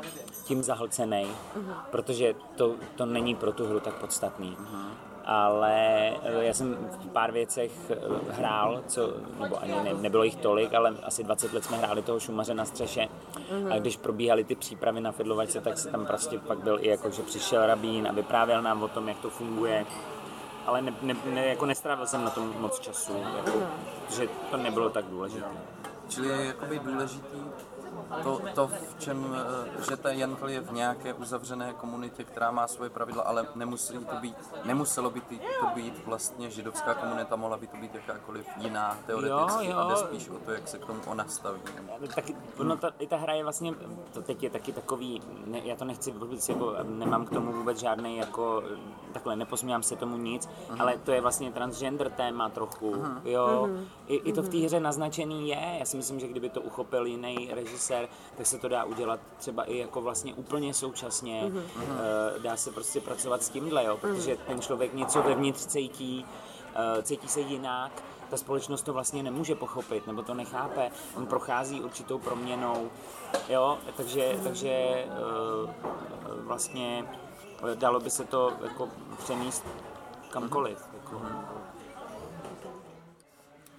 tím 0.43 0.63
zahlcený, 0.63 1.25
mm-hmm. 1.25 1.75
protože 1.91 2.35
to, 2.55 2.75
to 2.95 3.05
není 3.05 3.35
pro 3.35 3.51
tu 3.51 3.65
hru 3.65 3.79
tak 3.79 3.93
podstatný. 3.93 4.57
Mm-hmm 4.59 5.10
ale 5.25 6.09
eh, 6.09 6.43
já 6.45 6.53
jsem 6.53 6.75
v 6.75 7.07
pár 7.07 7.31
věcech 7.31 7.71
eh, 7.89 7.95
hrál, 8.29 8.83
co, 8.87 9.13
nebo 9.39 9.61
ani 9.61 9.73
ne, 9.83 9.93
nebylo 9.93 10.23
jich 10.23 10.35
tolik, 10.35 10.73
ale 10.73 10.93
asi 11.03 11.23
20 11.23 11.53
let 11.53 11.63
jsme 11.63 11.77
hráli 11.77 12.01
toho 12.01 12.19
šumaře 12.19 12.53
na 12.53 12.65
střeše 12.65 13.07
mm-hmm. 13.33 13.73
a 13.73 13.79
když 13.79 13.97
probíhaly 13.97 14.43
ty 14.43 14.55
přípravy 14.55 15.01
na 15.01 15.11
fidlovačce, 15.11 15.61
tak 15.61 15.77
se 15.77 15.89
tam 15.89 16.05
prostě 16.05 16.39
pak 16.39 16.59
byl 16.63 16.77
i 16.81 16.87
jako, 16.87 17.09
že 17.09 17.21
přišel 17.21 17.65
rabín 17.65 18.07
a 18.07 18.11
vyprávěl 18.11 18.61
nám 18.61 18.83
o 18.83 18.87
tom, 18.87 19.07
jak 19.07 19.17
to 19.17 19.29
funguje 19.29 19.85
ale 20.65 20.81
ne, 20.81 20.93
ne, 21.01 21.15
ne, 21.25 21.45
jako 21.45 21.65
nestrávil 21.65 22.07
jsem 22.07 22.23
na 22.23 22.29
tom 22.29 22.53
moc 22.59 22.79
času, 22.79 23.13
jako, 23.35 23.67
že 24.09 24.27
to 24.51 24.57
nebylo 24.57 24.89
tak 24.89 25.05
důležité. 25.05 25.45
Čili 26.09 26.27
je 26.27 26.45
jakoby 26.45 26.79
důležitý 26.79 27.37
to, 28.23 28.41
to 28.55 28.67
v 28.67 28.95
čem, 28.99 29.35
eh, 29.35 29.83
že 29.89 29.97
ta 29.97 30.11
Jankl 30.11 30.49
je 30.49 30.59
v 30.59 30.71
nějaké 30.71 31.13
uzavřené 31.13 31.73
komunitě, 31.73 32.23
která 32.23 32.51
má 32.51 32.67
svoje 32.67 32.89
pravidla, 32.89 33.23
ale 33.23 33.47
nemusí 33.55 33.97
to 33.97 34.15
být, 34.15 34.35
nemuselo 34.65 35.09
by 35.09 35.21
to 35.21 35.65
být 35.75 36.05
vlastně 36.05 36.49
židovská 36.49 36.93
komunita, 36.93 37.35
mohla 37.35 37.57
by 37.57 37.67
to 37.67 37.77
být 37.77 37.95
jakákoliv 37.95 38.45
jiná 38.57 38.97
teoreticky, 39.05 39.65
jo, 39.65 39.79
jo. 39.79 39.89
jde 39.89 39.95
spíš 39.95 40.29
o 40.29 40.39
to, 40.45 40.51
jak 40.51 40.67
se 40.67 40.77
k 40.77 40.85
tomu 40.85 40.99
ona 41.07 41.27
staví. 41.27 41.61
Tak, 42.15 42.25
no, 42.63 42.77
ta, 42.77 42.91
i 42.99 43.07
ta 43.07 43.17
hra 43.17 43.33
je 43.33 43.43
vlastně, 43.43 43.73
to 44.13 44.21
teď 44.21 44.43
je 44.43 44.49
taky 44.49 44.71
takový, 44.71 45.21
ne, 45.45 45.61
já 45.63 45.75
to 45.75 45.85
nechci 45.85 46.11
vůbec, 46.11 46.49
jako, 46.49 46.75
nemám 46.83 47.25
k 47.25 47.29
tomu 47.29 47.51
vůbec 47.51 47.79
žádný, 47.79 48.17
jako, 48.17 48.63
takhle, 49.13 49.35
neposmívám 49.35 49.83
se 49.83 49.95
tomu 49.95 50.17
nic, 50.17 50.47
uh-huh. 50.47 50.75
ale 50.79 50.97
to 50.97 51.11
je 51.11 51.21
vlastně 51.21 51.51
transgender 51.51 52.09
téma 52.09 52.49
trochu, 52.49 52.91
uh-huh. 52.91 53.21
jo, 53.25 53.67
uh-huh. 53.67 53.85
I, 54.07 54.15
i 54.15 54.33
to 54.33 54.41
v 54.41 54.49
té 54.49 54.57
hře 54.57 54.79
naznačený 54.79 55.49
je, 55.49 55.75
já 55.79 55.85
si 55.85 55.97
myslím, 55.97 56.19
že 56.19 56.27
kdyby 56.27 56.49
to 56.49 56.61
uchopil 56.61 57.05
jiný 57.05 57.49
režisér, 57.53 57.80
režisér, 57.81 58.09
tak 58.37 58.45
se 58.45 58.57
to 58.57 58.67
dá 58.67 58.83
udělat 58.83 59.19
třeba 59.37 59.63
i 59.63 59.77
jako 59.77 60.01
vlastně 60.01 60.33
úplně 60.33 60.73
současně. 60.73 61.43
Mm-hmm. 61.43 62.41
Dá 62.41 62.57
se 62.57 62.71
prostě 62.71 63.01
pracovat 63.01 63.43
s 63.43 63.49
tímhle, 63.49 63.85
jo, 63.85 63.97
protože 63.97 64.37
ten 64.37 64.61
člověk 64.61 64.93
něco 64.93 65.21
vevnitř 65.21 65.65
cítí, 65.65 66.25
eh, 66.75 67.03
cítí 67.03 67.27
se 67.27 67.41
jinak, 67.41 67.91
ta 68.29 68.37
společnost 68.37 68.81
to 68.81 68.93
vlastně 68.93 69.23
nemůže 69.23 69.55
pochopit, 69.55 70.07
nebo 70.07 70.21
to 70.21 70.33
nechápe. 70.33 70.91
On 71.15 71.25
prochází 71.25 71.81
určitou 71.81 72.17
proměnou, 72.17 72.89
jo, 73.49 73.77
takže, 73.97 74.39
takže 74.43 74.69
eh, 74.69 75.09
vlastně 76.43 77.05
dalo 77.75 77.99
by 77.99 78.09
se 78.09 78.25
to 78.25 78.53
jako 78.63 78.89
přemíst 79.17 79.65
kamkoliv. 80.29 80.77
Jako. 80.93 81.21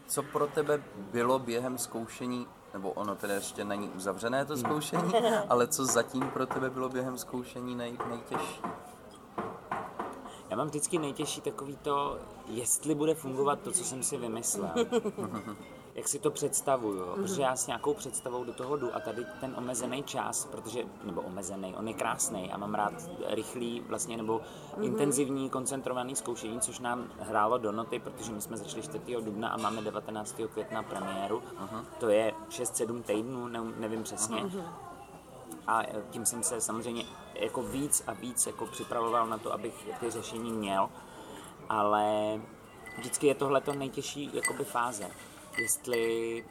Co 0.07 0.23
pro 0.23 0.47
tebe 0.47 0.83
bylo 1.13 1.39
během 1.39 1.79
zkoušení 1.79 2.47
nebo 2.73 2.91
ono 2.91 3.15
tedy 3.15 3.35
ještě 3.35 3.65
není 3.65 3.89
uzavřené 3.89 4.45
to 4.45 4.57
zkoušení, 4.57 5.13
ale 5.49 5.69
co 5.69 5.85
zatím 5.85 6.31
pro 6.31 6.47
tebe 6.47 6.71
bylo 6.71 6.89
během 6.89 7.19
zkoušení 7.19 7.75
nej, 7.75 7.99
nejtěžší? 8.09 8.63
Já 10.51 10.57
mám 10.57 10.67
vždycky 10.67 10.99
nejtěžší 10.99 11.41
takový 11.41 11.77
to, 11.77 12.19
jestli 12.47 12.95
bude 12.95 13.15
fungovat 13.15 13.61
to, 13.61 13.73
co 13.73 13.85
jsem 13.85 14.03
si 14.03 14.17
vymyslel. 14.17 14.71
jak 15.95 16.09
si 16.09 16.19
to 16.19 16.31
představuju, 16.31 17.01
mm-hmm. 17.01 17.15
protože 17.15 17.43
já 17.43 17.57
s 17.57 17.67
nějakou 17.67 17.95
představou 17.95 18.45
do 18.45 18.53
toho 18.53 18.77
jdu 18.77 18.97
a 18.97 19.01
tady 19.01 19.27
ten 19.41 19.55
omezený 19.59 20.03
čas, 20.03 20.45
protože, 20.45 20.85
nebo 21.05 21.21
omezený, 21.21 21.75
on 21.77 21.89
je 21.89 21.95
krásný 21.95 22.53
a 22.53 22.59
mám 22.59 22.75
rád 22.75 22.93
rychlý 23.29 23.81
vlastně, 23.81 24.17
nebo 24.17 24.39
mm-hmm. 24.39 24.85
intenzivní, 24.85 25.51
koncentrovaný 25.51 26.17
zkoušení, 26.17 26.61
což 26.61 26.79
nám 26.79 27.05
hrálo 27.19 27.59
do 27.59 27.73
noty, 27.73 27.99
protože 27.99 28.33
my 28.33 28.41
jsme 28.41 28.57
začali 28.57 28.83
4. 28.83 29.17
dubna 29.21 29.49
a 29.49 29.57
máme 29.57 29.83
19. 29.83 30.37
května 30.53 30.83
premiéru, 30.83 31.39
mm-hmm. 31.41 31.85
to 32.01 32.09
je 32.09 32.33
6-7 32.49 33.03
týdnů, 33.03 33.49
ne, 33.49 33.61
nevím 33.77 34.03
přesně. 34.03 34.37
Mm-hmm. 34.37 34.65
A 35.67 35.83
tím 36.11 36.27
jsem 36.27 36.43
se 36.43 36.61
samozřejmě 36.61 37.05
jako 37.35 37.63
víc 37.63 38.05
a 38.07 38.13
víc 38.13 38.47
jako 38.47 38.67
připravoval 38.67 39.27
na 39.27 39.39
to, 39.39 39.53
abych 39.53 39.89
ty 40.01 40.11
řešení 40.11 40.53
měl, 40.53 40.89
ale 41.69 42.41
vždycky 42.99 43.27
je 43.27 43.35
tohle 43.35 43.61
to 43.61 43.73
nejtěžší 43.73 44.31
jakoby 44.33 44.65
fáze 44.65 45.11
jestli, 45.59 46.45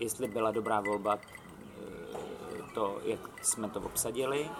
jestli 0.00 0.28
byla 0.28 0.50
dobrá 0.50 0.80
volba 0.80 1.18
eh, 1.18 2.62
to, 2.74 3.00
jak 3.04 3.20
jsme 3.42 3.70
to 3.70 3.80
obsadili, 3.80 4.50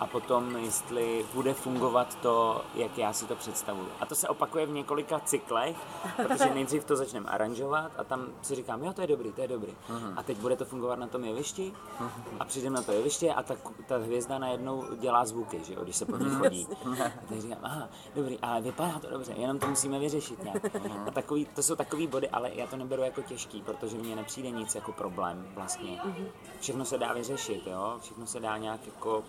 a 0.00 0.06
potom, 0.06 0.56
jestli 0.56 1.26
bude 1.34 1.54
fungovat 1.54 2.14
to, 2.14 2.64
jak 2.74 2.98
já 2.98 3.12
si 3.12 3.26
to 3.26 3.36
představuju. 3.36 3.88
A 4.00 4.06
to 4.06 4.14
se 4.14 4.28
opakuje 4.28 4.66
v 4.66 4.70
několika 4.70 5.20
cyklech, 5.20 5.76
protože 6.16 6.50
nejdřív 6.54 6.84
to 6.84 6.96
začneme 6.96 7.30
aranžovat 7.30 7.92
a 7.98 8.04
tam 8.04 8.26
si 8.42 8.54
říkám, 8.54 8.84
jo, 8.84 8.92
to 8.92 9.00
je 9.00 9.06
dobrý, 9.06 9.32
to 9.32 9.40
je 9.40 9.48
dobrý. 9.48 9.72
Uh-huh. 9.72 10.14
A 10.16 10.22
teď 10.22 10.38
bude 10.38 10.56
to 10.56 10.64
fungovat 10.64 10.98
na 10.98 11.06
tom 11.06 11.24
jevišti 11.24 11.72
a 12.40 12.44
přijdeme 12.44 12.76
na 12.76 12.82
to 12.82 12.92
jeviště 12.92 13.34
a 13.34 13.42
ta, 13.42 13.54
ta 13.86 13.96
hvězda 13.96 14.38
najednou 14.38 14.84
dělá 15.00 15.24
zvuky, 15.24 15.60
že 15.64 15.74
jo, 15.74 15.84
když 15.84 15.96
se 15.96 16.04
po 16.04 16.16
ní 16.16 16.30
chodí. 16.30 16.68
A 17.04 17.26
teď 17.28 17.40
říkám, 17.40 17.58
aha, 17.62 17.88
dobrý, 18.14 18.38
ale 18.42 18.60
vypadá 18.60 18.98
to 18.98 19.10
dobře, 19.10 19.32
jenom 19.36 19.58
to 19.58 19.66
musíme 19.66 19.98
vyřešit 19.98 20.42
nějak. 20.42 20.64
A 21.06 21.10
takový, 21.10 21.46
to 21.54 21.62
jsou 21.62 21.76
takový 21.76 22.06
body, 22.06 22.28
ale 22.28 22.50
já 22.54 22.66
to 22.66 22.76
neberu 22.76 23.02
jako 23.02 23.22
těžký, 23.22 23.62
protože 23.62 23.96
mně 23.96 24.16
nepřijde 24.16 24.50
nic 24.50 24.74
jako 24.74 24.92
problém 24.92 25.48
vlastně. 25.54 26.00
Všechno 26.60 26.84
se 26.84 26.98
dá 26.98 27.12
vyřešit, 27.12 27.66
jo, 27.66 27.96
všechno 28.00 28.26
se 28.26 28.40
dá 28.40 28.56
nějak 28.56 28.86
jako 28.86 29.24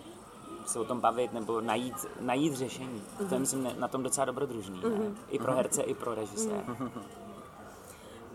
se 0.66 0.78
o 0.78 0.84
tom 0.84 1.00
bavit 1.00 1.32
nebo 1.32 1.60
najít, 1.60 2.06
najít 2.20 2.54
řešení. 2.54 3.02
Mm-hmm. 3.02 3.28
To 3.28 3.34
je, 3.34 3.40
myslím, 3.40 3.68
na 3.78 3.88
tom 3.88 4.02
docela 4.02 4.24
dobrodružný. 4.24 4.82
Mm-hmm. 4.82 5.14
I 5.28 5.38
pro 5.38 5.52
herce, 5.52 5.82
i 5.82 5.94
pro 5.94 6.14
režiséra. 6.14 6.62
Mm-hmm. 6.68 6.90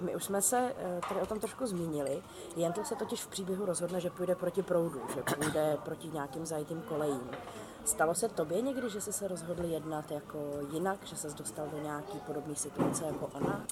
My 0.02 0.16
už 0.16 0.24
jsme 0.24 0.42
se 0.42 0.76
eh, 0.78 1.02
tady 1.10 1.22
o 1.22 1.26
tom 1.26 1.40
trošku 1.40 1.68
zmínili. 1.68 2.22
Jen 2.56 2.74
to 2.74 2.84
se 2.84 2.96
totiž 2.96 3.22
v 3.22 3.28
příběhu 3.28 3.66
rozhodne, 3.66 4.02
že 4.02 4.10
půjde 4.10 4.36
proti 4.36 4.64
proudu, 4.64 5.02
že 5.16 5.36
půjde 5.36 5.78
proti 5.86 6.10
nějakým 6.14 6.46
zajitým 6.46 6.82
kolejím. 6.82 7.30
Stalo 7.86 8.16
se 8.16 8.30
tobě 8.30 8.62
někdy, 8.62 8.90
že 8.90 9.02
jsi 9.02 9.14
se 9.14 9.28
rozhodl 9.28 9.66
jednat 9.66 10.12
jako 10.12 10.38
jinak, 10.72 11.00
že 11.06 11.16
ses 11.16 11.34
dostal 11.34 11.68
do 11.68 11.80
nějaký 11.80 12.18
podobné 12.28 12.56
situace 12.56 13.06
jako 13.06 13.30
ona? 13.34 13.64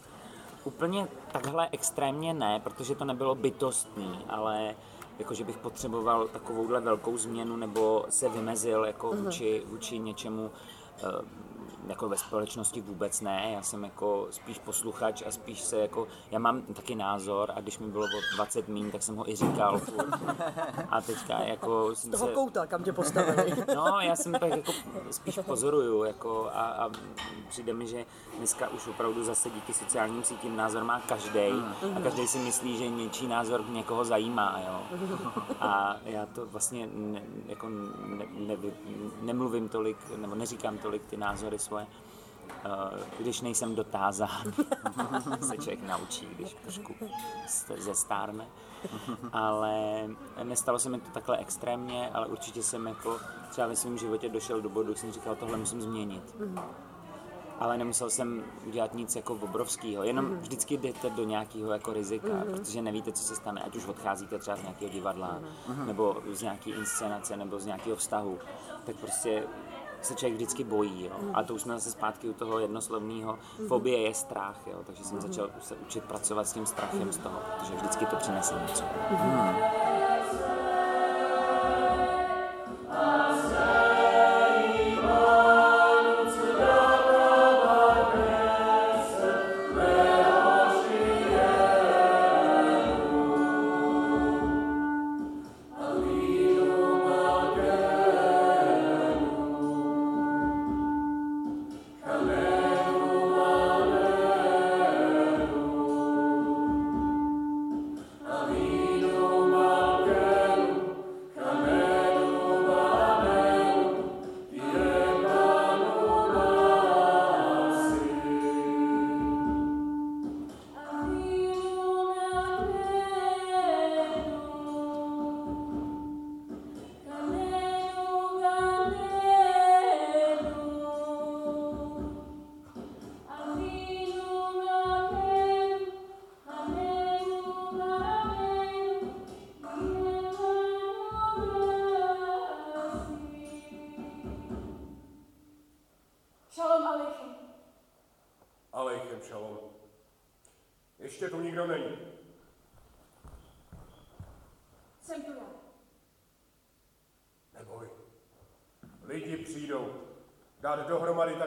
Úplně 0.63 1.07
takhle 1.31 1.69
extrémně 1.71 2.33
ne, 2.33 2.59
protože 2.59 2.95
to 2.95 3.05
nebylo 3.05 3.35
bytostný, 3.35 4.25
ale 4.29 4.75
jako 5.19 5.33
že 5.33 5.43
bych 5.43 5.57
potřeboval 5.57 6.27
takovouhle 6.27 6.81
velkou 6.81 7.17
změnu 7.17 7.55
nebo 7.55 8.05
se 8.09 8.29
vymezil 8.29 8.85
jako 8.85 9.09
uh-huh. 9.09 9.23
vůči, 9.23 9.63
vůči 9.65 9.99
něčemu, 9.99 10.51
uh, 11.03 11.09
jako 11.87 12.09
ve 12.09 12.17
společnosti 12.17 12.81
vůbec 12.81 13.21
ne, 13.21 13.51
já 13.53 13.61
jsem 13.61 13.83
jako 13.83 14.27
spíš 14.29 14.59
posluchač 14.59 15.23
a 15.27 15.31
spíš 15.31 15.61
se 15.61 15.77
jako, 15.77 16.07
já 16.31 16.39
mám 16.39 16.61
taky 16.61 16.95
názor 16.95 17.51
a 17.55 17.61
když 17.61 17.79
mi 17.79 17.87
bylo 17.87 18.03
o 18.03 18.35
20 18.35 18.67
mín, 18.67 18.91
tak 18.91 19.03
jsem 19.03 19.15
ho 19.15 19.29
i 19.29 19.35
říkal. 19.35 19.81
A 20.89 21.01
teďka 21.01 21.39
jako... 21.39 21.95
Z 21.95 22.09
toho 22.09 22.27
se... 22.27 22.33
kouta, 22.33 22.67
kam 22.67 22.83
tě 22.83 22.93
postavili. 22.93 23.53
No, 23.75 23.99
já 24.01 24.15
jsem 24.15 24.31
tak 24.31 24.49
jako 24.49 24.71
spíš 25.11 25.39
pozoruju 25.45 26.03
jako 26.03 26.49
a, 26.53 26.61
a 26.61 26.89
přijde 27.49 27.73
mi, 27.73 27.87
že 27.87 28.05
dneska 28.37 28.69
už 28.69 28.87
opravdu 28.87 29.23
zase 29.23 29.49
díky 29.49 29.73
sociálním 29.73 30.23
sítím 30.23 30.55
názor 30.55 30.83
má 30.83 30.99
každý 30.99 31.49
a 31.95 32.01
každý 32.03 32.27
si 32.27 32.37
myslí, 32.37 32.77
že 32.77 32.89
něčí 32.89 33.27
názor 33.27 33.69
někoho 33.69 34.05
zajímá, 34.05 34.61
jo. 34.67 34.99
A 35.59 35.95
já 36.05 36.25
to 36.25 36.45
vlastně 36.45 36.89
ne, 36.93 37.21
jako 37.47 37.69
ne, 37.69 38.25
ne, 38.31 38.57
nemluvím 39.21 39.69
tolik, 39.69 39.97
nebo 40.17 40.35
neříkám 40.35 40.77
tolik 40.77 41.05
ty 41.05 41.17
názory 41.17 41.59
svoje 41.59 41.74
svoje. 41.75 41.87
Eh, 42.65 43.05
když 43.19 43.41
nejsem 43.41 43.75
dotázán, 43.75 44.53
se 45.41 45.57
člověk 45.57 45.83
naučí, 45.83 46.27
když 46.35 46.53
trošku 46.53 46.95
zestárne. 47.77 48.47
Ale 49.33 50.03
nestalo 50.43 50.79
se 50.79 50.89
mi 50.89 50.99
to 50.99 51.09
takhle 51.13 51.37
extrémně, 51.37 52.09
ale 52.13 52.27
určitě 52.27 52.63
jsem 52.63 52.87
jako 52.87 53.17
třeba 53.49 53.67
ve 53.67 53.75
svém 53.75 53.97
životě 53.97 54.29
došel 54.29 54.61
do 54.61 54.69
bodu, 54.69 54.95
jsem 54.95 55.11
říkal, 55.11 55.35
tohle 55.35 55.57
musím 55.57 55.81
změnit. 55.81 56.35
Ale 57.59 57.77
nemusel 57.77 58.09
jsem 58.09 58.43
udělat 58.65 58.93
nic 58.93 59.15
jako 59.15 59.33
obrovského, 59.33 60.03
jenom 60.03 60.37
vždycky 60.37 60.77
jdete 60.77 61.09
do 61.09 61.23
nějakého 61.23 61.71
jako 61.71 61.93
rizika, 61.93 62.43
protože 62.51 62.81
nevíte, 62.81 63.11
co 63.11 63.23
se 63.23 63.35
stane, 63.35 63.61
ať 63.61 63.75
už 63.75 63.85
odcházíte 63.85 64.39
třeba 64.39 64.57
z 64.57 64.61
nějakého 64.61 64.91
divadla, 64.91 65.39
nebo 65.85 66.21
z 66.33 66.41
nějaké 66.41 66.69
inscenace, 66.69 67.37
nebo 67.37 67.59
z 67.59 67.65
nějakého 67.65 67.95
vztahu, 67.95 68.39
tak 68.85 68.95
prostě 68.95 69.43
se 70.05 70.15
člověk 70.15 70.35
vždycky 70.35 70.63
bojí. 70.63 71.05
Jo. 71.05 71.31
A 71.33 71.43
to 71.43 71.55
už 71.55 71.61
jsme 71.61 71.73
zase 71.73 71.91
zpátky 71.91 72.29
u 72.29 72.33
toho 72.33 72.59
jednoslovného. 72.59 73.39
Fobie 73.67 74.01
je 74.01 74.13
strach, 74.13 74.59
jo. 74.67 74.79
takže 74.85 75.03
jsem 75.03 75.21
začal 75.21 75.49
se 75.61 75.75
učit 75.75 76.03
pracovat 76.03 76.47
s 76.47 76.53
tím 76.53 76.65
strachem 76.65 77.11
z 77.11 77.17
toho, 77.17 77.39
protože 77.59 77.75
vždycky 77.75 78.05
to 78.05 78.15
přinese 78.15 78.53
něco. 78.67 78.83
Hmm. 79.09 80.14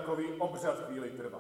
Takový 0.09 0.33
obřad 0.39 0.87
chvíli 0.87 1.11
trvá. 1.11 1.39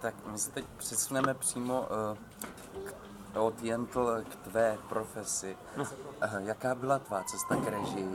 Tak 0.00 0.14
my 0.26 0.38
se 0.38 0.50
teď 0.50 0.64
přesuneme 0.76 1.34
přímo 1.34 1.80
uh, 1.80 2.18
k, 2.84 2.94
od 3.40 3.62
Jentl 3.62 4.22
k 4.28 4.36
tvé 4.36 4.78
profesi. 4.88 5.56
Uh, 5.76 5.86
jaká 6.38 6.74
byla 6.74 6.98
tvá 6.98 7.24
cesta 7.24 7.56
k 7.56 7.68
režii? 7.68 8.08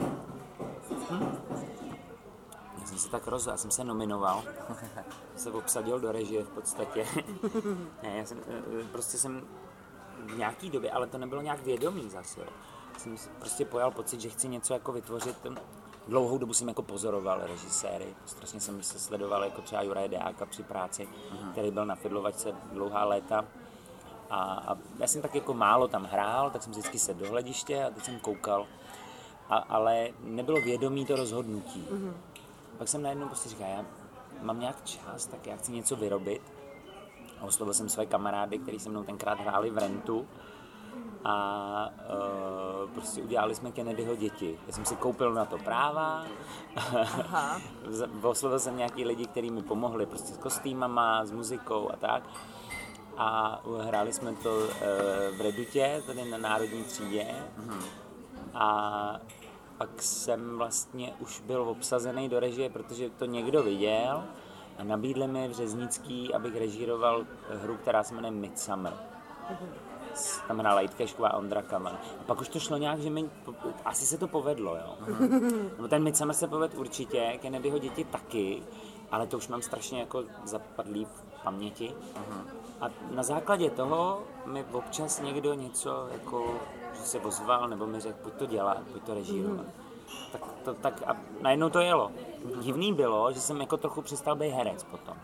Já 2.80 2.86
jsem 2.86 2.98
se 2.98 3.10
tak 3.10 3.26
rozhodl, 3.26 3.54
já 3.54 3.56
jsem 3.56 3.70
se 3.70 3.84
nominoval, 3.84 4.42
se 5.36 5.50
obsadil 5.50 6.00
do 6.00 6.12
režie 6.12 6.44
v 6.44 6.48
podstatě. 6.48 7.06
ne, 8.02 8.16
já 8.16 8.24
jsem, 8.26 8.38
eh, 8.48 8.84
prostě 8.92 9.18
jsem 9.18 9.48
v 10.18 10.38
nějaký 10.38 10.70
době, 10.70 10.90
ale 10.90 11.06
to 11.06 11.18
nebylo 11.18 11.42
nějak 11.42 11.60
vědomý 11.60 12.10
zase, 12.10 12.40
jo. 12.40 12.46
Jsem 12.98 13.16
si 13.16 13.30
prostě 13.38 13.64
pojal 13.64 13.90
pocit, 13.90 14.20
že 14.20 14.28
chci 14.28 14.48
něco 14.48 14.72
jako 14.74 14.92
vytvořit. 14.92 15.36
Dlouhou 16.10 16.38
dobu 16.38 16.54
jsem 16.54 16.68
jako 16.68 16.82
pozoroval 16.82 17.40
režiséry, 17.46 18.06
strašně 18.26 18.60
jsem 18.60 18.82
se 18.82 18.98
sledoval 18.98 19.44
jako 19.44 19.62
třeba 19.62 19.82
Juraje 19.82 20.08
Deáka 20.08 20.46
při 20.46 20.62
práci, 20.62 21.08
který 21.52 21.70
byl 21.70 21.86
na 21.86 21.94
Fidlovačce 21.94 22.52
dlouhá 22.72 23.04
léta. 23.04 23.44
A, 24.30 24.42
a 24.42 24.76
já 24.98 25.06
jsem 25.06 25.22
tak 25.22 25.34
jako 25.34 25.54
málo 25.54 25.88
tam 25.88 26.04
hrál, 26.04 26.50
tak 26.50 26.62
jsem 26.62 26.72
vždycky 26.72 26.98
se 26.98 27.14
do 27.14 27.30
hlediště 27.30 27.84
a 27.84 27.90
teď 27.90 28.04
jsem 28.04 28.20
koukal. 28.20 28.66
A, 29.48 29.56
ale 29.56 30.08
nebylo 30.20 30.60
vědomí 30.60 31.06
to 31.06 31.16
rozhodnutí. 31.16 31.86
Pak 32.78 32.88
jsem 32.88 33.02
najednou 33.02 33.26
prostě 33.26 33.48
říkal, 33.48 33.68
já 33.68 33.84
mám 34.42 34.60
nějak 34.60 34.84
čas, 34.84 35.26
tak 35.26 35.46
já 35.46 35.56
chci 35.56 35.72
něco 35.72 35.96
vyrobit. 35.96 36.42
A 37.40 37.44
oslovil 37.44 37.74
jsem 37.74 37.88
své 37.88 38.06
kamarády, 38.06 38.58
kteří 38.58 38.78
se 38.78 38.90
mnou 38.90 39.04
tenkrát 39.04 39.40
hráli 39.40 39.70
v 39.70 39.78
rentu 39.78 40.28
a 41.24 41.92
uh, 42.84 42.90
prostě 42.90 43.22
udělali 43.22 43.54
jsme 43.54 43.72
Kennedyho 43.72 44.16
děti. 44.16 44.58
Já 44.66 44.72
jsem 44.72 44.84
si 44.84 44.96
koupil 44.96 45.34
na 45.34 45.44
to 45.44 45.58
práva, 45.58 46.24
oslovil 48.22 48.58
jsem 48.58 48.76
nějaký 48.76 49.04
lidi, 49.04 49.26
kteří 49.26 49.50
mi 49.50 49.62
pomohli 49.62 50.06
prostě 50.06 50.32
s 50.34 50.38
kostýmama, 50.38 51.26
s 51.26 51.32
muzikou 51.32 51.90
a 51.92 51.96
tak. 51.96 52.22
A 53.16 53.60
hráli 53.80 54.12
jsme 54.12 54.32
to 54.32 54.56
uh, 54.56 54.66
v 55.36 55.40
Redutě, 55.40 56.02
tady 56.06 56.30
na 56.30 56.38
Národní 56.38 56.84
třídě. 56.84 57.26
A 58.54 59.20
pak 59.78 60.02
jsem 60.02 60.58
vlastně 60.58 61.12
už 61.18 61.40
byl 61.40 61.62
obsazený 61.62 62.28
do 62.28 62.40
režie, 62.40 62.70
protože 62.70 63.10
to 63.10 63.24
někdo 63.24 63.62
viděl 63.62 64.24
a 64.78 64.84
nabídli 64.84 65.28
mi 65.28 65.48
v 65.48 65.52
Řeznický, 65.52 66.34
abych 66.34 66.56
režíroval 66.56 67.26
hru, 67.62 67.76
která 67.76 68.02
se 68.02 68.14
jmenuje 68.14 68.30
Midsummer. 68.30 68.92
Tam 69.48 69.56
Jitka 70.80 71.06
Šková 71.06 71.28
a 71.28 71.36
Ondra 71.36 71.62
Kaman. 71.62 71.98
A 72.20 72.22
pak 72.26 72.40
už 72.40 72.48
to 72.48 72.60
šlo 72.60 72.76
nějak, 72.76 73.00
že 73.00 73.10
mi, 73.10 73.30
asi 73.84 74.06
se 74.06 74.18
to 74.18 74.28
povedlo, 74.28 74.76
jo. 74.76 74.96
Nebo 75.76 75.88
ten 75.88 76.02
Midsummer 76.02 76.36
se 76.36 76.48
povedl 76.48 76.78
určitě, 76.78 77.38
Kennedyho 77.42 77.78
děti 77.78 78.04
taky, 78.04 78.62
ale 79.10 79.26
to 79.26 79.36
už 79.36 79.48
mám 79.48 79.62
strašně 79.62 80.00
jako 80.00 80.24
zapadlý 80.44 81.04
v 81.04 81.42
paměti. 81.44 81.94
A 82.80 82.90
na 83.10 83.22
základě 83.22 83.70
toho 83.70 84.22
mi 84.46 84.64
občas 84.72 85.20
někdo 85.20 85.54
něco 85.54 86.08
jako, 86.12 86.54
že 86.94 87.02
se 87.02 87.20
ozval, 87.20 87.68
nebo 87.68 87.86
mi 87.86 88.00
řekl, 88.00 88.18
pojď 88.22 88.34
to 88.34 88.46
dělat, 88.46 88.78
pojď 88.92 89.02
to 89.02 89.14
režírovat. 89.14 89.66
Tak, 90.32 90.42
to, 90.64 90.74
tak 90.74 91.02
a 91.06 91.16
najednou 91.40 91.70
to 91.70 91.80
jelo. 91.80 92.12
Divný 92.60 92.92
bylo, 92.92 93.32
že 93.32 93.40
jsem 93.40 93.60
jako 93.60 93.76
trochu 93.76 94.02
přestal 94.02 94.36
být 94.36 94.50
herec 94.50 94.84
potom. 94.84 95.16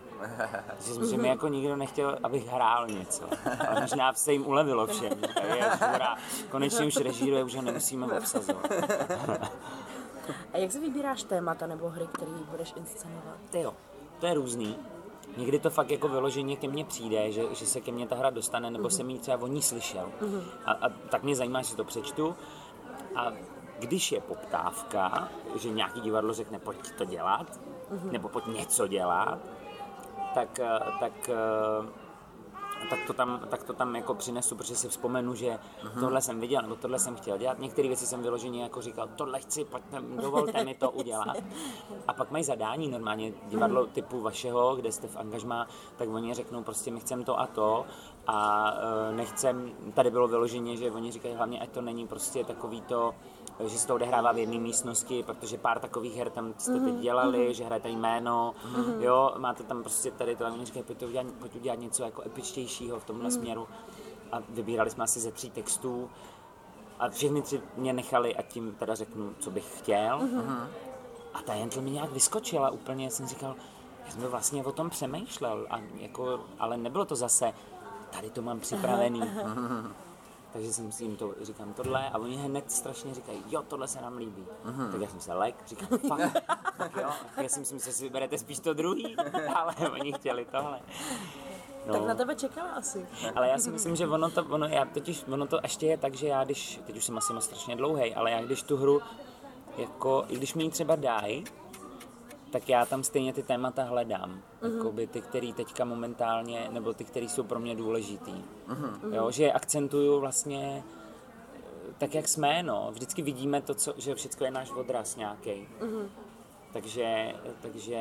Že, 0.81 1.07
že 1.11 1.17
mi 1.17 1.29
jako 1.29 1.49
nikdo 1.49 1.77
nechtěl, 1.77 2.19
abych 2.23 2.47
hrál 2.47 2.87
něco. 2.87 3.25
Ale 3.69 3.81
možná 3.81 4.13
se 4.13 4.33
jim 4.33 4.47
ulevilo 4.47 4.87
všem. 4.87 5.13
Je, 5.55 5.71
hurá, 5.93 6.17
konečně 6.51 6.87
už 6.87 6.97
režíruje, 6.97 7.45
už 7.45 7.55
ho 7.55 7.63
nemusíme 7.63 8.19
obsazovat. 8.19 8.73
A 10.53 10.59
jak 10.59 10.73
se 10.73 10.81
vybíráš 10.81 11.23
témata 11.23 11.67
nebo 11.67 11.89
hry, 11.89 12.07
které 12.13 12.31
budeš 12.51 12.73
inscenovat? 12.77 13.37
Ty 13.51 13.61
jo, 13.61 13.75
to 14.21 14.27
je 14.27 14.35
různý. 14.35 14.77
Někdy 15.37 15.59
to 15.59 15.71
fakt 15.71 15.91
jako 15.91 16.09
vyloženě 16.09 16.57
ke 16.57 16.69
mně 16.69 16.85
přijde, 16.85 17.33
že, 17.33 17.43
že 17.55 17.67
se 17.67 17.81
ke 17.81 17.93
mně 17.93 18.07
ta 18.07 18.17
hra 18.17 18.31
dostane, 18.31 18.71
nebo 18.71 18.91
jsem 18.91 19.11
jí 19.11 19.19
třeba 19.19 19.43
o 19.43 19.47
ní 19.47 19.63
slyšel. 19.63 20.09
A, 20.65 20.73
a 20.73 20.89
tak 20.89 21.23
mě 21.23 21.37
zajímá, 21.37 21.63
že 21.63 21.69
si 21.69 21.77
to 21.77 21.85
přečtu. 21.85 22.37
A 23.17 23.33
když 23.79 24.13
je 24.13 24.21
poptávka, 24.21 25.29
že 25.59 25.71
nějaký 25.71 26.01
divadlo 26.01 26.35
řekne, 26.35 26.59
pojď 26.59 26.91
to 26.99 27.05
dělat, 27.05 27.61
nebo 28.11 28.29
pojď 28.29 28.47
něco 28.47 28.87
dělat, 28.87 29.39
tak, 30.35 30.61
eh, 30.61 30.79
tak, 31.01 31.29
eh, 31.29 32.07
tak, 32.91 32.99
to 33.07 33.13
tam, 33.13 33.41
tak 33.51 33.63
to 33.63 33.73
tam 33.73 33.97
jako 33.97 34.15
přinesu, 34.15 34.57
protože 34.57 34.77
si 34.77 34.89
vzpomenu, 34.89 35.35
že 35.35 35.59
tohle 36.01 36.21
jsem 36.23 36.41
viděl, 36.41 36.63
nebo 36.63 36.77
tohle 36.77 36.99
jsem 36.99 37.17
chtěl 37.17 37.39
dělat. 37.39 37.59
Některé 37.59 37.89
věci 37.89 38.07
jsem 38.07 38.23
vyloženě 38.23 38.63
jako 38.63 38.83
říkal, 38.83 39.09
tohle 39.17 39.41
chci, 39.41 39.65
pojďte, 39.65 40.03
dovolte 40.23 40.65
mi 40.65 40.75
to 40.75 40.91
udělat. 40.91 41.37
A 42.09 42.13
pak 42.13 42.31
mají 42.31 42.45
zadání 42.45 42.89
normálně 42.89 43.33
divadlo 43.49 43.87
typu 43.87 44.21
vašeho, 44.21 44.77
kde 44.77 44.93
jste 44.93 45.09
v 45.09 45.17
angažmá, 45.17 45.67
tak 45.97 46.09
oni 46.09 46.35
řeknou 46.35 46.63
prostě 46.63 46.91
my 46.91 47.01
chceme 47.01 47.25
to 47.25 47.41
a 47.41 47.47
to 47.47 47.85
a 48.27 48.71
eh, 48.75 49.13
nechcem, 49.13 49.73
tady 49.95 50.11
bylo 50.11 50.29
vyloženě, 50.29 50.77
že 50.77 50.91
oni 50.91 51.13
říkají 51.13 51.35
hlavně, 51.35 51.61
ať 51.61 51.71
to 51.71 51.81
není 51.81 52.07
prostě 52.07 52.45
takový 52.45 52.81
to, 52.81 53.15
že 53.65 53.79
se 53.79 53.87
to 53.87 53.95
odehrává 53.95 54.33
v 54.33 54.39
jedné 54.39 54.59
místnosti, 54.59 55.23
protože 55.23 55.59
pár 55.59 55.79
takových 55.81 56.17
her 56.17 56.31
tam 56.31 56.55
jste 56.59 56.81
teď 56.81 56.95
dělali, 56.95 57.55
že 57.55 57.65
hrajete 57.65 57.89
jméno, 57.89 58.55
jo, 58.99 59.35
máte 59.39 59.63
tam 59.63 59.83
prostě 59.83 60.11
tady 60.11 60.37
to, 60.37 60.47
a 60.47 60.49
oni 60.53 60.65
říkají, 60.65 60.85
pojď, 60.85 60.99
to 60.99 61.07
udělat, 61.07 61.27
pojď 61.39 61.57
udělat 61.57 61.79
něco 61.79 62.03
jako 62.03 62.23
epičtějšího 62.23 63.01
v 63.01 63.05
tomhle 63.05 63.31
směru. 63.31 63.69
A 64.33 64.39
vybírali 64.49 64.91
jsme 64.91 65.05
asi 65.05 65.21
ze 65.21 65.33
tří 65.33 65.51
textů. 65.51 66.11
A 66.99 67.09
všechny 67.09 67.43
tři 67.43 67.61
mě 67.77 67.93
nechali, 67.93 68.37
a 68.37 68.43
tím 68.43 68.75
teda 68.79 68.95
řeknu, 68.95 69.35
co 69.39 69.51
bych 69.51 69.79
chtěl. 69.79 70.21
A 71.35 71.43
ta 71.43 71.55
Jentl 71.55 71.81
mi 71.81 71.91
nějak 71.91 72.13
vyskočila 72.13 72.71
úplně, 72.71 73.11
jsem 73.11 73.27
říkal, 73.27 73.55
já 74.05 74.11
jsem 74.11 74.23
vlastně 74.23 74.65
o 74.65 74.73
tom 74.73 74.91
přemýšlel, 74.91 75.67
a 75.71 75.81
jako, 75.95 76.41
ale 76.59 76.77
nebylo 76.77 77.05
to 77.05 77.17
zase, 77.17 77.53
tady 78.11 78.31
to 78.31 78.43
mám 78.43 78.61
připravený. 78.61 79.21
Takže 80.53 80.73
jsem 80.73 80.93
si 80.93 81.05
jim 81.05 81.17
to 81.17 81.35
říkám 81.43 81.73
tohle 81.73 82.09
a 82.11 82.19
oni 82.19 82.37
hned 82.37 82.73
strašně 82.73 83.15
říkají, 83.15 83.43
jo, 83.49 83.63
tohle 83.69 83.89
se 83.89 84.01
nám 84.01 84.17
líbí. 84.17 84.45
Tak 84.93 85.01
já 85.01 85.09
jsem 85.09 85.21
se 85.21 85.35
lek, 85.35 85.55
říkám, 85.67 85.99
fakt, 85.99 86.45
tak 86.79 86.97
jo. 86.97 87.11
Já 87.37 87.49
si 87.49 87.61
myslím, 87.61 87.79
že 87.79 87.93
si 87.93 88.05
vyberete 88.05 88.39
spíš 88.39 88.59
to 88.59 88.75
druhý, 88.75 89.17
ale 89.55 89.75
oni 89.91 90.13
chtěli 90.13 90.45
tohle. 90.45 90.81
No, 91.87 91.93
Tak 91.95 92.03
na 92.07 92.15
tebe 92.15 92.35
čekala 92.35 92.71
asi. 92.71 93.07
ale 93.35 93.49
já 93.49 93.59
si 93.59 93.71
myslím, 93.71 93.97
že 93.97 94.07
ono 94.07 94.31
to, 94.31 94.45
ono, 94.45 94.67
já 94.67 94.85
totiž, 94.85 95.25
ono 95.33 95.47
to 95.47 95.61
ještě 95.63 95.87
je 95.87 95.97
tak, 95.99 96.15
že 96.15 96.27
já 96.27 96.45
když, 96.45 96.81
teď 96.87 96.97
už 96.97 97.05
jsem 97.05 97.19
asi 97.19 97.33
strašně 97.41 97.77
dlouhý, 97.77 98.15
ale 98.15 98.31
já 98.31 98.43
když 98.43 98.63
tu 98.63 98.77
hru, 98.77 99.01
jako, 99.79 100.25
i 100.29 100.37
když 100.37 100.55
mi 100.55 100.65
ji 100.65 100.71
třeba 100.71 100.97
dají, 100.97 101.45
tak 102.57 102.69
já 102.69 102.87
tam 102.87 103.05
stejně 103.05 103.33
ty 103.33 103.43
témata 103.43 103.83
hledám. 103.83 104.43
Jakoby 104.77 105.07
ty, 105.07 105.21
který 105.21 105.53
teďka 105.53 105.85
momentálně, 105.85 106.69
nebo 106.73 106.93
ty, 106.93 107.05
které 107.05 107.27
jsou 107.27 107.43
pro 107.43 107.61
mě 107.61 107.77
důležitý. 107.77 108.45
Jo, 109.13 109.31
že 109.31 109.53
akcentuju 109.53 110.21
vlastně 110.21 110.85
eh, 111.55 111.61
tak, 111.99 112.15
jak 112.15 112.29
jsme, 112.29 112.63
no. 112.63 112.89
Vždycky 112.93 113.23
vidíme 113.23 113.63
to, 113.63 113.75
co, 113.75 113.95
že 113.97 114.15
všechno 114.15 114.47
je 114.47 114.51
náš 114.51 114.71
odraz 114.71 115.17
nějaký. 115.17 115.69
Takže, 116.73 117.35
takže 117.63 118.01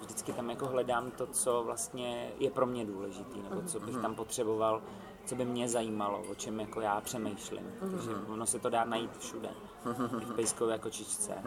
vždycky 0.00 0.32
tam 0.32 0.50
jako 0.50 0.66
hledám 0.66 1.10
to, 1.10 1.26
co 1.26 1.62
vlastně 1.64 2.30
je 2.38 2.50
pro 2.50 2.66
mě 2.66 2.84
důležitý, 2.84 3.42
nebo 3.50 3.62
co 3.62 3.80
bych 3.80 3.96
tam 3.96 4.14
potřeboval, 4.14 4.82
co 5.24 5.34
by 5.34 5.44
mě 5.44 5.68
zajímalo, 5.68 6.22
o 6.30 6.34
čem 6.34 6.60
jako 6.60 6.80
já 6.80 7.00
přemýšlím. 7.00 7.72
Takže 7.80 8.10
ono 8.28 8.46
se 8.46 8.58
to 8.58 8.70
dá 8.70 8.84
najít 8.84 9.18
všude. 9.18 9.48
I 10.22 10.24
v 10.24 10.34
pejskové 10.34 10.78
kočičce. 10.78 11.32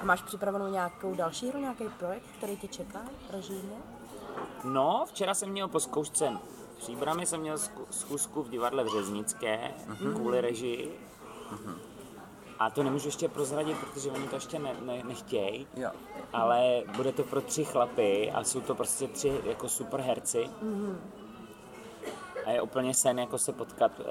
A 0.00 0.04
máš 0.04 0.22
připravenou 0.22 0.66
nějakou 0.66 1.14
další 1.14 1.48
hru, 1.48 1.58
nějaký 1.58 1.84
projekt, 1.98 2.24
který 2.38 2.56
tě 2.56 2.68
čeká 2.68 3.00
režijně? 3.30 3.76
No, 4.64 5.04
včera 5.08 5.34
jsem 5.34 5.48
měl 5.48 5.68
po 5.68 5.80
zkoušce 5.80 6.38
v 6.74 6.80
Příbrami 6.80 7.26
jsem 7.26 7.40
měl 7.40 7.56
zku- 7.56 7.86
zkusku 7.90 8.42
v 8.42 8.48
divadle 8.48 8.84
v 8.84 8.88
Řeznické 8.88 9.74
kvůli 10.14 10.40
režii. 10.40 11.00
A 12.58 12.70
to 12.70 12.82
nemůžu 12.82 13.08
ještě 13.08 13.28
prozradit, 13.28 13.78
protože 13.78 14.10
oni 14.10 14.28
to 14.28 14.36
ještě 14.36 14.58
ne, 14.58 14.74
ne, 14.80 15.02
nechtějí. 15.04 15.66
Jo. 15.76 15.90
Ale 16.32 16.82
bude 16.96 17.12
to 17.12 17.24
pro 17.24 17.40
tři 17.40 17.64
chlapy 17.64 18.32
a 18.32 18.44
jsou 18.44 18.60
to 18.60 18.74
prostě 18.74 19.08
tři 19.08 19.40
jako 19.44 19.68
super 19.68 20.00
herci. 20.00 20.50
A 22.46 22.50
je 22.50 22.62
úplně 22.62 22.94
sen 22.94 23.18
jako 23.18 23.38
se 23.38 23.52
potkat 23.52 23.92
uh, 24.00 24.06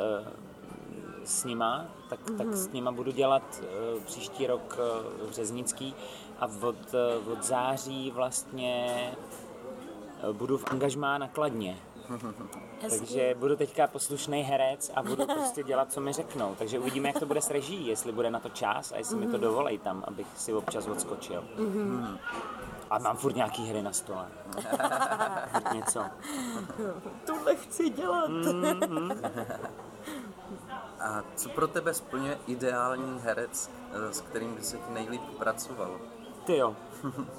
s 1.24 1.44
nima, 1.44 1.86
tak, 2.10 2.20
tak 2.38 2.54
s 2.54 2.72
nima 2.72 2.92
budu 2.92 3.12
dělat 3.12 3.62
uh, 3.62 4.04
příští 4.04 4.48
rok 4.48 4.80
uh, 5.24 5.30
v 5.30 5.32
Řeznický 5.32 5.96
a 6.40 6.46
od, 6.46 6.76
uh, 7.26 7.32
od 7.34 7.44
září 7.44 8.12
vlastně 8.12 9.12
uh, 10.24 10.36
budu 10.36 10.58
v 10.58 10.66
angažmá 10.72 11.18
na 11.18 11.28
Kladně. 11.28 11.78
Takže 12.90 13.36
budu 13.40 13.56
teďka 13.56 13.88
poslušný 13.88 14.42
herec 14.42 14.92
a 14.96 15.04
budu 15.04 15.26
prostě 15.36 15.64
dělat, 15.64 15.92
co 15.92 16.02
mi 16.02 16.14
řeknou. 16.14 16.56
Takže 16.56 16.80
uvidíme, 16.80 17.10
jak 17.10 17.20
to 17.20 17.26
bude 17.26 17.42
s 17.42 17.50
režií, 17.50 17.88
jestli 17.88 18.12
bude 18.12 18.32
na 18.32 18.40
to 18.40 18.50
čas 18.50 18.92
a 18.92 18.98
jestli 18.98 19.16
mi 19.16 19.28
to 19.28 19.38
dovolej 19.38 19.78
tam, 19.78 20.04
abych 20.08 20.28
si 20.36 20.54
občas 20.54 20.88
odskočil. 20.88 21.44
A 22.90 23.00
mám 23.00 23.18
furt 23.18 23.36
nějaký 23.36 23.66
hry 23.66 23.82
na 23.82 23.94
stole. 23.94 24.28
furt 25.52 25.74
něco. 25.74 26.04
Tohle 27.26 27.56
chci 27.56 27.90
dělat. 27.90 28.30
A 31.08 31.24
co 31.36 31.50
pro 31.50 31.68
tebe 31.68 31.94
splňuje 31.94 32.38
ideální 32.48 33.20
herec, 33.20 33.72
eh, 33.92 34.14
s 34.14 34.22
kterým 34.22 34.56
by 34.56 34.64
se 34.64 34.78
ti 34.78 34.94
nejlíp 34.94 35.22
pracoval? 35.38 36.00
Ty 36.46 36.58
jo. 36.58 36.76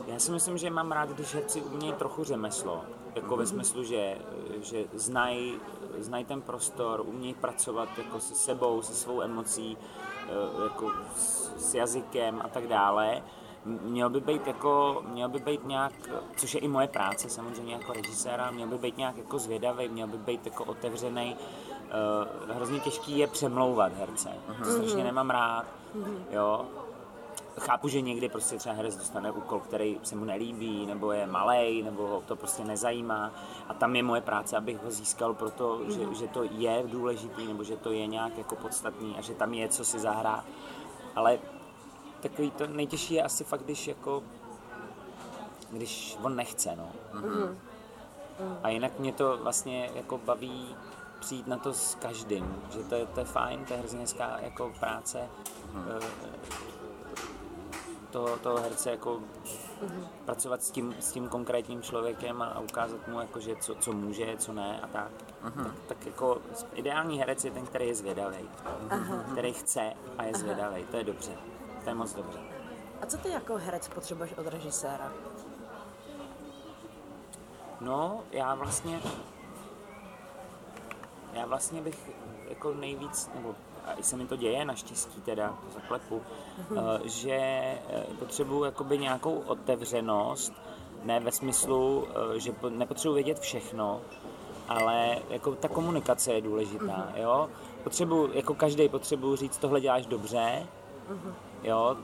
Já 0.07 0.19
si 0.19 0.31
myslím, 0.31 0.59
že 0.59 0.71
mám 0.71 0.93
rád, 0.93 1.09
když 1.09 1.35
herci 1.35 1.63
umějí 1.63 1.93
trochu 1.93 2.25
řemeslo. 2.25 2.85
Jako 3.15 3.37
ve 3.37 3.47
smyslu, 3.47 3.85
že, 3.85 4.19
že 4.61 4.85
znají 4.95 5.61
znaj 5.99 6.25
ten 6.25 6.43
prostor, 6.43 7.01
umějí 7.01 7.35
pracovat 7.35 7.89
jako 7.99 8.21
se 8.21 8.35
sebou, 8.35 8.83
se 8.83 8.95
svou 8.95 9.23
emocí, 9.23 9.77
eh, 9.77 10.63
jako 10.65 10.93
s, 11.17 11.53
s 11.57 11.75
jazykem 11.75 12.41
a 12.45 12.49
tak 12.49 12.67
dále. 12.67 13.23
Měl 13.65 14.11
by 14.11 14.21
být 14.21 14.47
jako, 14.47 15.03
měl 15.09 15.29
by 15.29 15.39
být 15.39 15.67
nějak, 15.67 15.93
což 16.37 16.55
je 16.55 16.61
i 16.61 16.69
moje 16.69 16.89
práce 16.89 17.31
samozřejmě 17.31 17.75
jako 17.75 17.93
režiséra, 17.93 18.51
měl 18.51 18.69
by 18.69 18.79
být 18.79 18.97
nějak 18.97 19.17
jako 19.17 19.39
zvědavý, 19.39 19.89
měl 19.89 20.07
by 20.07 20.19
být 20.19 20.47
jako 20.47 20.65
otevřený. 20.65 21.37
Uh, 21.89 22.55
hrozně 22.57 22.81
těžký 22.81 23.19
je 23.19 23.27
přemlouvat 23.27 23.93
herce. 23.93 24.29
To 24.65 24.71
strašně 24.73 25.05
nemám 25.05 25.31
rád. 25.31 25.67
Jo, 26.31 26.67
chápu, 27.61 27.89
že 27.89 28.01
někdy 28.01 28.29
prostě 28.29 28.57
třeba 28.57 28.75
herec 28.75 28.97
dostane 28.97 29.31
úkol, 29.31 29.61
který 29.61 30.01
se 30.03 30.17
mu 30.17 30.25
nelíbí, 30.25 30.87
nebo 30.87 31.13
je 31.13 31.27
malý, 31.27 31.83
nebo 31.83 32.07
ho 32.07 32.21
to 32.21 32.37
prostě 32.37 32.65
nezajímá. 32.65 33.33
A 33.69 33.75
tam 33.75 33.97
je 33.97 34.03
moje 34.03 34.21
práce, 34.21 34.57
abych 34.57 34.83
ho 34.85 34.91
získal, 34.91 35.35
proto, 35.35 35.81
že, 35.89 36.15
že 36.15 36.29
to 36.29 36.43
je 36.43 36.83
důležitý, 36.87 37.47
nebo 37.47 37.65
že 37.65 37.77
to 37.77 37.93
je 37.93 38.07
nějak 38.07 38.39
jako 38.39 38.57
podstatný 38.57 39.15
a 39.19 39.21
že 39.21 39.35
tam 39.35 39.55
je 39.55 39.69
co 39.69 39.85
si 39.85 39.99
zahrát. 39.99 40.45
Ale 41.17 41.39
takový 42.21 42.51
to 42.51 42.67
nejtěžší 42.67 43.15
je 43.15 43.23
asi 43.23 43.45
fakt, 43.45 43.63
když 43.63 43.89
jako 43.89 44.23
když 45.71 46.19
on 46.23 46.37
nechce, 46.37 46.77
no. 46.77 46.89
A 48.63 48.69
jinak 48.69 48.99
mě 48.99 49.13
to 49.13 49.39
vlastně 49.43 49.91
jako 49.95 50.19
baví 50.19 50.77
přijít 51.21 51.47
na 51.47 51.57
to 51.57 51.75
s 51.75 51.95
každým, 51.95 52.63
že 52.71 52.79
to 52.79 52.95
je, 52.95 53.07
to 53.07 53.21
je 53.21 53.27
fajn, 53.27 53.65
to 53.65 53.73
je 53.73 53.79
hrozně 53.79 54.01
hezká 54.01 54.39
jako 54.41 54.73
práce 54.81 55.29
eh, 55.89 56.01
toho, 58.11 58.37
toho 58.37 58.61
herce 58.61 58.91
jako 58.91 59.21
pracovat 60.25 60.63
s 60.63 60.71
tím, 60.71 60.95
s 61.01 61.13
tím 61.13 61.29
konkrétním 61.29 61.83
člověkem 61.83 62.43
a, 62.43 62.47
a 62.47 62.61
ukázat 62.61 63.09
mu, 63.09 63.21
jako, 63.21 63.41
že 63.41 63.57
co, 63.57 63.75
co 63.75 63.93
může, 63.93 64.37
co 64.37 64.53
ne 64.53 64.81
a 64.81 64.87
tak. 64.87 65.11
tak. 65.43 65.75
Tak 65.87 66.07
jako 66.07 66.39
ideální 66.75 67.19
herec 67.19 67.45
je 67.45 67.51
ten, 67.51 67.67
který 67.67 67.89
je 67.89 67.95
zvědavý, 67.95 68.49
který 69.33 69.53
chce 69.53 69.93
a 70.19 70.25
je 70.25 70.35
zvědavý, 70.35 70.85
to 70.85 70.97
je 70.97 71.05
dobře, 71.05 71.33
to 71.85 71.91
je 71.91 71.95
moc 71.95 72.15
dobře. 72.15 72.39
A 73.03 73.07
co 73.07 73.19
ty 73.19 73.29
jako 73.29 73.57
herec 73.57 73.89
potřebuješ 73.89 74.33
od 74.33 74.47
režiséra? 74.47 75.13
No, 77.81 78.21
já 78.33 78.55
vlastně, 78.55 79.01
já 81.33 81.47
vlastně 81.47 81.83
bych 81.83 82.11
jako 82.49 82.75
nejvíc, 82.75 83.31
nebo 83.35 83.55
a 83.87 83.93
i 83.95 84.03
se 84.03 84.17
mi 84.17 84.27
to 84.27 84.37
děje, 84.37 84.65
naštěstí 84.65 85.21
teda, 85.21 85.49
to 85.49 85.81
zaklepu, 85.81 86.23
eh, 86.77 87.09
že 87.09 87.33
eh, 87.33 88.07
potřebuji 88.19 88.65
jakoby 88.65 88.99
nějakou 88.99 89.35
otevřenost, 89.39 90.53
ne 91.05 91.21
ve 91.21 91.33
smyslu, 91.33 92.07
eh, 92.35 92.41
že 92.41 92.53
po- 92.53 92.71
nepotřebuji 92.71 93.15
vědět 93.15 93.39
všechno, 93.39 94.01
ale 94.69 95.19
jako 95.31 95.55
ta 95.55 95.69
komunikace 95.69 96.33
je 96.33 96.41
důležitá, 96.41 97.13
jo. 97.17 97.49
Potřebuji, 97.85 98.31
jako 98.35 98.55
každý 98.55 98.89
potřebuji 98.89 99.37
říct, 99.37 99.59
tohle 99.59 99.81
děláš 99.81 100.07
dobře, 100.07 100.67
jo, 101.63 101.97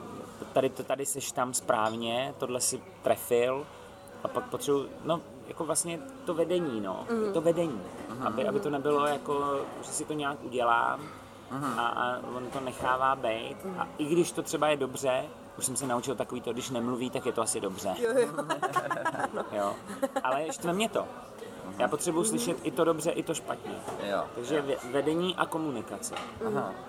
tady, 0.52 0.68
to- 0.68 0.82
tady 0.84 1.06
seš 1.06 1.32
tam 1.32 1.54
správně, 1.54 2.34
tohle 2.38 2.60
si 2.60 2.80
trefil, 3.02 3.66
a 4.24 4.28
pak 4.28 4.44
potřebuji, 4.50 4.88
no, 5.04 5.20
jako 5.48 5.64
vlastně 5.64 5.98
to 6.24 6.35
vedení, 6.35 6.80
no, 6.80 7.07
to 7.35 7.40
vedení, 7.40 7.83
aby, 8.26 8.48
aby 8.48 8.61
to 8.61 8.70
nebylo 8.70 9.07
jako, 9.07 9.61
že 9.83 9.90
si 9.92 10.04
to 10.04 10.12
nějak 10.12 10.38
udělám 10.44 11.00
a, 11.78 11.87
a 11.87 12.18
on 12.37 12.46
to 12.46 12.61
nechává 12.61 13.16
být 13.16 13.57
a 13.78 13.88
i 13.98 14.04
když 14.04 14.33
to 14.33 14.42
třeba 14.42 14.68
je 14.68 14.76
dobře, 14.76 15.24
už 15.59 15.66
jsem 15.66 15.76
se 15.76 15.87
naučil 15.87 16.14
takový 16.14 16.40
to, 16.40 16.52
když 16.52 16.70
nemluví, 16.70 17.11
tak 17.11 17.26
je 17.26 17.33
to 17.33 17.42
asi 17.42 17.61
dobře. 17.61 17.94
jo. 19.52 19.74
Ale 20.22 20.52
štve 20.52 20.72
mě 20.72 20.88
to. 20.88 21.04
Já 21.78 21.88
potřebuji 21.88 22.24
slyšet 22.24 22.57
i 22.62 22.70
to 22.70 22.85
dobře, 22.85 23.11
i 23.11 23.22
to 23.22 23.35
špatně. 23.35 23.72
Jo. 24.11 24.24
Takže 24.35 24.62
ve- 24.62 24.76
vedení 24.92 25.37
a 25.37 25.46
komunikace. 25.46 26.14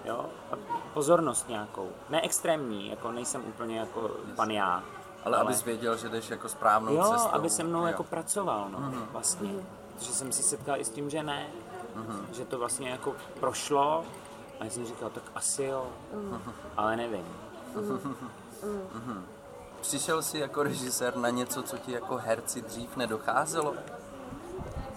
Jo? 0.05 0.25
A 0.51 0.55
pozornost 0.93 1.49
nějakou. 1.49 1.89
Ne 2.09 2.21
extrémní, 2.21 2.89
jako 2.89 3.11
nejsem 3.11 3.43
úplně 3.47 3.79
jako 3.79 4.11
pan 4.35 4.51
já. 4.51 4.83
Ale, 5.25 5.37
abys 5.37 5.63
věděl, 5.63 5.97
že 5.97 6.09
jdeš 6.09 6.29
jako 6.29 6.49
správnou 6.49 6.93
Jo, 6.93 7.03
cestou. 7.13 7.29
aby 7.31 7.49
se 7.49 7.63
mnou 7.63 7.79
Jo. 7.79 7.85
jako 7.87 8.03
pracoval, 8.03 8.67
no, 8.69 8.91
vlastně. 9.11 9.53
Protože 9.93 10.13
jsem 10.13 10.31
se 10.31 10.43
setkal 10.43 10.79
i 10.79 10.85
s 10.85 10.89
tím, 10.89 11.09
že 11.09 11.23
ne. 11.23 11.47
Že 12.33 12.45
to 12.45 12.59
vlastně 12.59 12.89
jako 12.89 13.13
prošlo 13.39 14.05
a 14.59 14.63
já 14.63 14.69
jsem 14.69 14.85
říkal, 14.85 15.09
tak 15.09 15.23
asi 15.35 15.63
jo, 15.63 15.87
ale 16.77 16.95
nevím. 16.95 17.25
Přišel 19.81 20.21
jsi 20.21 20.37
jako 20.39 20.63
režisér 20.63 21.15
na 21.17 21.29
něco, 21.29 21.63
co 21.63 21.77
ti 21.77 21.91
jako 21.91 22.17
herci 22.17 22.61
dřív 22.61 22.95
nedocházelo? 22.95 23.73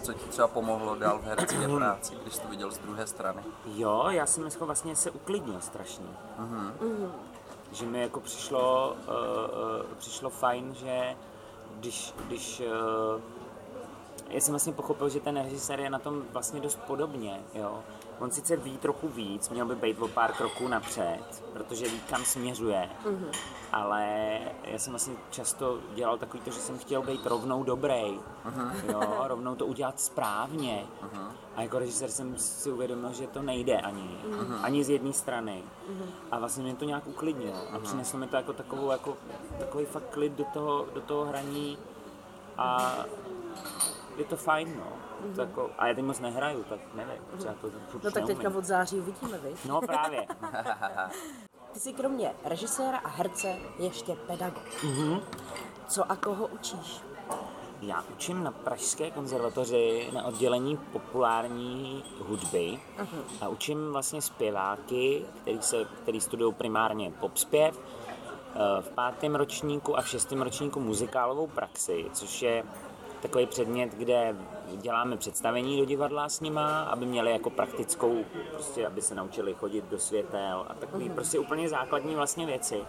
Co 0.02 0.12
ti 0.12 0.24
třeba 0.28 0.48
pomohlo 0.48 0.94
dál 0.94 1.18
v 1.18 1.22
herecké 1.24 1.68
práci, 1.68 2.14
když 2.22 2.34
jsi 2.34 2.40
to 2.40 2.48
viděl 2.48 2.70
z 2.70 2.78
druhé 2.78 3.06
strany? 3.06 3.42
Jo, 3.66 4.04
já 4.08 4.26
jsem 4.26 4.42
dneska 4.42 4.64
vlastně 4.64 4.96
se 4.96 5.10
uklidnil 5.10 5.60
strašně. 5.60 6.06
Že 7.72 7.86
mi 7.86 8.00
jako 8.00 8.20
přišlo, 8.20 8.96
uh, 9.08 9.14
uh, 9.14 9.86
přišlo 9.98 10.30
fajn, 10.30 10.74
že 10.74 11.16
když, 11.80 12.14
když 12.26 12.60
uh, 12.60 13.20
já 14.28 14.40
jsem 14.40 14.52
vlastně 14.52 14.72
pochopil, 14.72 15.08
že 15.08 15.20
ten 15.20 15.36
režisér 15.36 15.80
je 15.80 15.90
na 15.90 15.98
tom 15.98 16.22
vlastně 16.32 16.60
dost 16.60 16.78
podobně, 16.86 17.40
jo. 17.54 17.78
On 18.18 18.30
sice 18.30 18.56
ví 18.56 18.78
trochu 18.78 19.08
víc, 19.08 19.48
měl 19.48 19.66
by 19.66 19.74
být 19.74 19.98
o 19.98 20.08
pár 20.08 20.32
kroků 20.32 20.68
napřed, 20.68 21.44
protože 21.52 21.88
ví, 21.88 22.00
kam 22.10 22.24
směřuje, 22.24 22.90
ale 23.72 24.38
já 24.64 24.78
jsem 24.78 24.92
vlastně 24.92 25.14
často 25.30 25.78
dělal 25.94 26.18
takový 26.18 26.42
to, 26.42 26.50
že 26.50 26.60
jsem 26.60 26.78
chtěl 26.78 27.02
být 27.02 27.26
rovnou 27.26 27.62
dobrý, 27.62 28.20
jo, 28.88 29.00
rovnou 29.24 29.54
to 29.54 29.66
udělat 29.66 30.00
správně. 30.00 30.86
A 31.56 31.62
jako 31.62 31.78
režisér 31.78 32.10
jsem 32.10 32.38
si 32.38 32.72
uvědomil, 32.72 33.12
že 33.12 33.26
to 33.26 33.42
nejde 33.42 33.80
ani, 33.80 34.18
ani 34.62 34.84
z 34.84 34.90
jedné 34.90 35.12
strany. 35.12 35.62
A 36.30 36.38
vlastně 36.38 36.64
mě 36.64 36.74
to 36.74 36.84
nějak 36.84 37.06
uklidnilo 37.06 37.58
a 37.72 37.78
přineslo 37.78 38.18
mi 38.18 38.26
to 38.26 38.36
jako 38.36 38.52
takovou, 38.52 38.90
jako, 38.90 39.16
takový 39.58 39.84
fakt 39.84 40.10
klid 40.10 40.32
do 40.32 40.44
toho, 40.44 40.86
do 40.94 41.00
toho 41.00 41.24
hraní. 41.24 41.78
A 42.56 42.94
je 44.18 44.24
to 44.24 44.36
fajn, 44.36 44.76
no. 44.76 44.92
To 45.34 45.40
jako, 45.40 45.70
a 45.78 45.86
já 45.86 45.94
teď 45.94 46.04
moc 46.04 46.20
nehraju, 46.20 46.64
tak 46.64 46.78
nevím, 46.94 47.22
třeba 47.38 47.54
to 47.54 47.70
furt 47.88 48.04
No 48.04 48.10
tak 48.10 48.14
neumím. 48.14 48.36
teďka 48.36 48.58
od 48.58 48.64
září 48.64 48.98
uvidíme, 48.98 49.38
vy. 49.38 49.54
No 49.68 49.80
právě. 49.80 50.26
Ty 51.72 51.80
jsi 51.80 51.92
kromě 51.92 52.32
režiséra 52.44 52.98
a 52.98 53.08
herce 53.08 53.56
ještě 53.78 54.14
pedagog. 54.26 54.62
Co 55.88 56.12
a 56.12 56.16
koho 56.16 56.46
učíš? 56.46 57.00
Já 57.82 58.04
učím 58.12 58.44
na 58.44 58.50
Pražské 58.50 59.10
konzervatoři 59.10 60.10
na 60.14 60.24
oddělení 60.24 60.76
populární 60.76 62.04
hudby 62.28 62.80
a 63.40 63.48
učím 63.48 63.92
vlastně 63.92 64.22
zpěváky, 64.22 65.24
který, 65.42 65.62
se, 65.62 65.84
který 66.02 66.20
studují 66.20 66.54
primárně 66.54 67.10
popspěv, 67.20 67.78
eh, 67.78 68.58
v 68.82 68.88
pátém 68.90 69.34
ročníku 69.34 69.98
a 69.98 70.02
v 70.02 70.08
šestém 70.08 70.42
ročníku 70.42 70.80
muzikálovou 70.80 71.46
praxi, 71.46 72.06
což 72.12 72.42
je 72.42 72.64
takový 73.22 73.46
předmět, 73.46 73.94
kde 73.94 74.36
děláme 74.76 75.16
představení 75.16 75.78
do 75.78 75.84
divadla 75.84 76.28
s 76.28 76.40
nima, 76.40 76.82
aby 76.82 77.06
měli 77.06 77.30
jako 77.30 77.50
praktickou, 77.50 78.24
prostě 78.52 78.86
aby 78.86 79.02
se 79.02 79.14
naučili 79.14 79.54
chodit 79.54 79.84
do 79.84 79.98
světel 79.98 80.66
a 80.68 80.74
takový 80.74 81.10
prostě 81.10 81.38
úplně 81.38 81.68
základní 81.68 82.14
vlastně 82.14 82.46
věci 82.46 82.80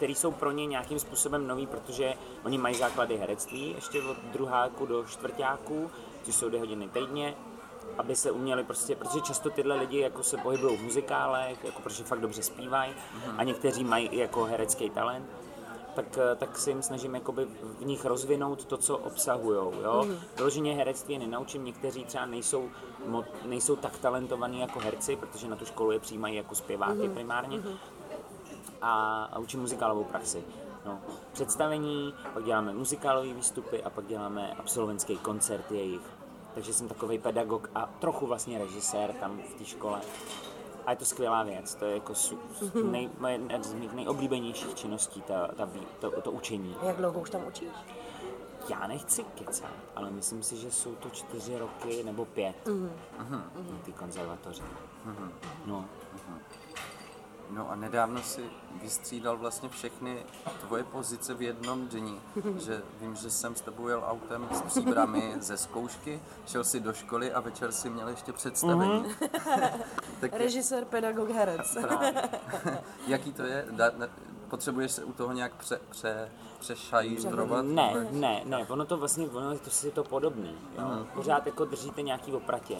které 0.00 0.12
jsou 0.12 0.30
pro 0.32 0.50
ně 0.50 0.66
nějakým 0.66 0.98
způsobem 0.98 1.46
nový, 1.46 1.66
protože 1.66 2.14
oni 2.44 2.58
mají 2.58 2.74
základy 2.74 3.16
herectví 3.16 3.72
ještě 3.74 4.02
od 4.02 4.16
druháku 4.32 4.86
do 4.86 5.04
čtvrtáku, 5.04 5.90
což 6.22 6.34
jsou 6.34 6.48
dvě 6.48 6.60
hodiny 6.60 6.88
týdně, 6.88 7.34
aby 7.98 8.16
se 8.16 8.30
uměli 8.30 8.64
prostě, 8.64 8.96
protože 8.96 9.20
často 9.20 9.50
tyhle 9.50 9.76
lidi 9.76 9.98
jako 9.98 10.22
se 10.22 10.36
pohybují 10.36 10.76
v 10.76 10.82
muzikálech, 10.82 11.64
jako 11.64 11.82
protože 11.82 12.04
fakt 12.04 12.20
dobře 12.20 12.42
zpívají 12.42 12.92
a 13.36 13.44
někteří 13.44 13.84
mají 13.84 14.06
i 14.06 14.18
jako 14.18 14.44
herecký 14.44 14.90
talent, 14.90 15.26
tak, 16.02 16.18
eh, 16.18 16.36
tak 16.36 16.58
se 16.58 16.70
jim 16.70 16.82
snažím 16.82 17.14
jakoby 17.14 17.44
v 17.62 17.84
nich 17.84 18.04
rozvinout 18.04 18.64
to, 18.64 18.76
co 18.76 18.98
obsahujou. 18.98 19.72
Jo? 19.82 20.06
Vyloženě 20.36 20.74
herectví 20.74 21.18
nenaučím, 21.18 21.64
někteří 21.64 22.04
třeba 22.04 22.26
nejsou, 22.26 22.70
nejsou 23.44 23.76
tak 23.76 23.98
talentovaní 23.98 24.60
jako 24.60 24.78
herci, 24.78 25.16
protože 25.16 25.48
na 25.48 25.56
tu 25.56 25.64
školu 25.64 25.90
je 25.90 25.98
přijímají 25.98 26.36
jako 26.36 26.54
zpěváky 26.54 27.08
primárně, 27.08 27.62
a, 28.82 29.24
a 29.32 29.38
učím 29.38 29.60
muzikálovou 29.60 30.04
praxi. 30.04 30.44
No, 30.86 31.00
představení, 31.32 32.14
pak 32.34 32.44
děláme 32.44 32.72
muzikálové 32.72 33.34
výstupy 33.34 33.82
a 33.82 33.90
pak 33.90 34.06
děláme 34.06 34.54
absolventský 34.58 35.16
koncert 35.16 35.72
jejich. 35.72 36.02
Takže 36.54 36.72
jsem 36.72 36.88
takový 36.88 37.18
pedagog 37.18 37.70
a 37.74 37.86
trochu 37.98 38.26
vlastně 38.26 38.58
režisér 38.58 39.12
tam 39.12 39.40
v 39.50 39.54
té 39.54 39.64
škole. 39.64 40.00
A 40.90 40.92
je 40.92 40.96
to 40.96 41.04
skvělá 41.04 41.42
věc, 41.42 41.74
to 41.74 41.84
je 41.84 41.94
jako 41.94 42.14
su, 42.14 42.38
nej, 42.90 43.10
moje 43.18 43.32
jedna 43.34 43.62
z 43.62 43.74
mých 43.74 43.92
nejoblíbenějších 43.92 44.74
činností, 44.74 45.22
ta, 45.22 45.48
ta, 45.56 45.68
to, 46.00 46.20
to 46.20 46.30
učení. 46.30 46.76
Jak 46.82 46.96
dlouho 46.96 47.20
už 47.20 47.30
tam 47.30 47.46
učíš? 47.46 47.68
Já 48.68 48.86
nechci 48.86 49.24
kecat, 49.24 49.70
ale 49.96 50.10
myslím 50.10 50.42
si, 50.42 50.56
že 50.56 50.70
jsou 50.70 50.94
to 50.94 51.10
čtyři 51.10 51.58
roky 51.58 52.02
nebo 52.04 52.24
pět 52.24 52.66
Mhm. 53.18 53.42
na 53.72 53.78
ty 53.84 53.92
konzervatoře. 53.92 54.62
No, 55.66 55.84
No 57.50 57.70
a 57.70 57.74
nedávno 57.74 58.22
si 58.22 58.44
vystřídal 58.82 59.36
vlastně 59.36 59.68
všechny 59.68 60.26
tvoje 60.60 60.84
pozice 60.84 61.34
v 61.34 61.42
jednom 61.42 61.88
dni, 61.88 62.20
že 62.56 62.82
vím, 63.00 63.16
že 63.16 63.30
jsem 63.30 63.54
s 63.54 63.60
tebou 63.60 63.88
jel 63.88 64.04
autem 64.06 64.48
s 64.52 64.62
příbrami 64.62 65.34
ze 65.40 65.56
zkoušky, 65.56 66.20
šel 66.46 66.64
si 66.64 66.80
do 66.80 66.92
školy 66.92 67.32
a 67.32 67.40
večer 67.40 67.72
si 67.72 67.90
měl 67.90 68.08
ještě 68.08 68.32
představení. 68.32 69.04
tak 70.20 70.32
Režisér, 70.32 70.84
pedagog, 70.84 71.30
herec. 71.30 71.76
Jaký 73.06 73.32
to 73.32 73.42
je? 73.42 73.66
Da, 73.70 73.90
ne, 73.96 74.08
potřebuješ 74.48 74.92
se 74.92 75.04
u 75.04 75.12
toho 75.12 75.32
nějak 75.32 75.54
pře, 75.54 75.80
pře, 75.90 76.30
přešajrovat? 76.58 77.64
ne, 77.64 78.06
ne, 78.10 78.42
ne, 78.44 78.66
ono 78.68 78.84
to 78.84 78.96
vlastně, 78.96 79.28
ono 79.28 79.52
je 79.52 79.58
to 79.58 79.70
si 79.70 79.90
to 79.90 80.04
podobný, 80.04 80.54
jo. 80.78 81.06
Pořád 81.14 81.46
jako 81.46 81.64
držíte 81.64 82.02
nějaký 82.02 82.32
opratě. 82.32 82.76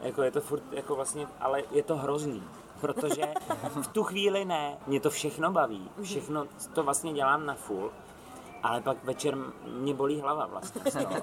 Jako 0.00 0.22
je 0.22 0.30
to 0.30 0.40
furt, 0.40 0.62
jako 0.72 0.96
vlastně, 0.96 1.26
ale 1.40 1.62
je 1.70 1.82
to 1.82 1.96
hrozný. 1.96 2.42
Protože 2.82 3.22
v 3.82 3.86
tu 3.86 4.02
chvíli 4.02 4.44
ne, 4.44 4.76
mě 4.86 5.00
to 5.00 5.10
všechno 5.10 5.52
baví, 5.52 5.90
všechno 6.02 6.46
to 6.74 6.82
vlastně 6.82 7.12
dělám 7.12 7.46
na 7.46 7.54
full, 7.54 7.90
ale 8.62 8.80
pak 8.80 9.04
večer 9.04 9.36
mě 9.66 9.94
bolí 9.94 10.20
hlava 10.20 10.46
vlastně. 10.46 10.82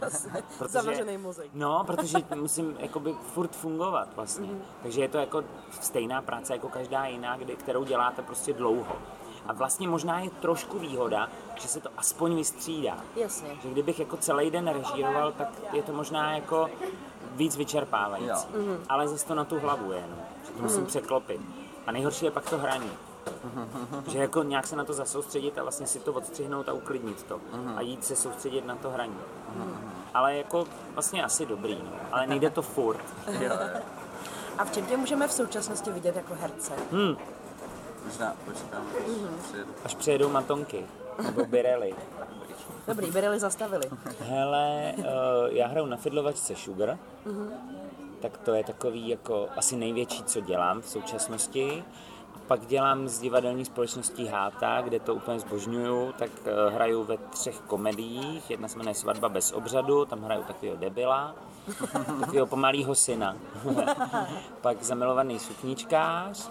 z 0.09 0.23
toho. 0.57 0.67
Zavařený 0.67 1.17
mozek. 1.17 1.49
No, 1.53 1.83
protože 1.87 2.17
musím 2.35 2.75
jakoby 2.79 3.13
furt 3.13 3.55
fungovat 3.55 4.09
vlastně. 4.15 4.49
Takže 4.83 5.01
je 5.01 5.07
to 5.07 5.17
jako 5.17 5.43
stejná 5.81 6.21
práce 6.21 6.53
jako 6.53 6.69
každá 6.69 7.05
jiná, 7.05 7.37
kdy, 7.37 7.55
kterou 7.55 7.83
děláte 7.83 8.21
prostě 8.21 8.53
dlouho. 8.53 8.95
A 9.45 9.53
vlastně 9.53 9.87
možná 9.87 10.19
je 10.19 10.29
trošku 10.29 10.79
výhoda, 10.79 11.29
že 11.55 11.67
se 11.67 11.79
to 11.79 11.89
aspoň 11.97 12.35
vystřídá. 12.35 12.97
Jasně. 13.15 13.49
Že 13.63 13.69
kdybych 13.69 13.99
jako 13.99 14.17
celý 14.17 14.51
den 14.51 14.67
režíroval, 14.67 15.31
tak 15.31 15.49
je 15.73 15.83
to 15.83 15.93
možná 15.93 16.35
jako 16.35 16.69
víc 17.39 17.55
vyčerpávající. 17.57 18.47
Jo. 18.53 18.77
Ale 18.89 19.07
zase 19.07 19.25
to 19.25 19.35
na 19.35 19.43
tu 19.45 19.59
hlavu 19.59 19.91
je, 19.91 20.03
no. 20.09 20.15
Že 20.45 20.51
to 20.51 20.63
musím 20.63 20.85
překlopit. 20.85 21.41
A 21.87 21.91
nejhorší 21.91 22.25
je 22.25 22.31
pak 22.31 22.49
to 22.49 22.57
hraní. 22.57 22.91
že 24.07 24.19
jako 24.19 24.43
nějak 24.43 24.67
se 24.67 24.75
na 24.75 24.83
to 24.85 24.93
zasoustředit 24.93 25.57
a 25.57 25.61
vlastně 25.63 25.87
si 25.87 25.99
to 25.99 26.13
odstřihnout 26.13 26.69
a 26.69 26.73
uklidnit 26.73 27.23
to. 27.23 27.39
A 27.75 27.81
jít 27.81 28.05
se 28.05 28.15
soustředit 28.15 28.65
na 28.65 28.75
to 28.75 28.89
hraní. 28.91 29.17
Ale 30.13 30.35
jako 30.37 30.65
vlastně 30.93 31.23
asi 31.23 31.45
dobrý, 31.45 31.75
no. 31.83 31.91
Ale 32.11 32.27
nejde 32.31 32.49
to 32.49 32.61
furt. 32.61 33.05
Jo, 33.27 33.41
jo. 33.41 33.81
A 34.57 34.65
v 34.65 34.71
čem 34.71 34.85
tě 34.85 34.97
můžeme 34.97 35.27
v 35.27 35.31
současnosti 35.33 35.91
vidět 35.91 36.15
jako 36.15 36.33
herce? 36.35 36.73
Možná 38.05 38.33
počkám, 38.45 38.83
až 39.37 39.43
přijedu. 39.47 39.71
Až 39.85 39.95
přijedou 39.95 40.29
matonky. 40.29 40.85
Nebo 41.23 41.45
birely. 41.45 41.95
Dobrý, 42.89 43.11
Birely 43.11 43.39
zastavili. 43.39 43.83
Hele, 44.19 44.93
uh, 44.97 45.03
já 45.49 45.67
hraju 45.67 45.85
na 45.85 45.97
fidlovačce 45.97 46.55
Sugar, 46.55 46.97
tak 48.21 48.37
to 48.37 48.53
je 48.53 48.63
takový 48.63 49.09
jako 49.09 49.47
asi 49.57 49.75
největší, 49.75 50.23
co 50.23 50.41
dělám 50.41 50.81
v 50.81 50.89
současnosti. 50.89 51.83
Pak 52.47 52.65
dělám 52.65 53.07
s 53.07 53.19
divadelní 53.19 53.65
společností 53.65 54.27
Háta, 54.27 54.81
kde 54.81 54.99
to 54.99 55.15
úplně 55.15 55.39
zbožňuju, 55.39 56.11
tak 56.11 56.29
uh, 56.29 56.73
hraju 56.73 57.03
ve 57.03 57.17
třech 57.17 57.59
komediích. 57.59 58.49
Jedna 58.49 58.67
se 58.67 58.77
jmenuje 58.77 58.95
Svatba 58.95 59.29
bez 59.29 59.51
obřadu, 59.51 60.05
tam 60.05 60.23
hraju 60.23 60.43
takového 60.43 60.77
debila, 60.77 61.35
takového 62.19 62.47
pomalého 62.47 62.95
syna. 62.95 63.37
pak 64.61 64.83
Zamilovaný 64.83 65.39
sukníčkář, 65.39 66.49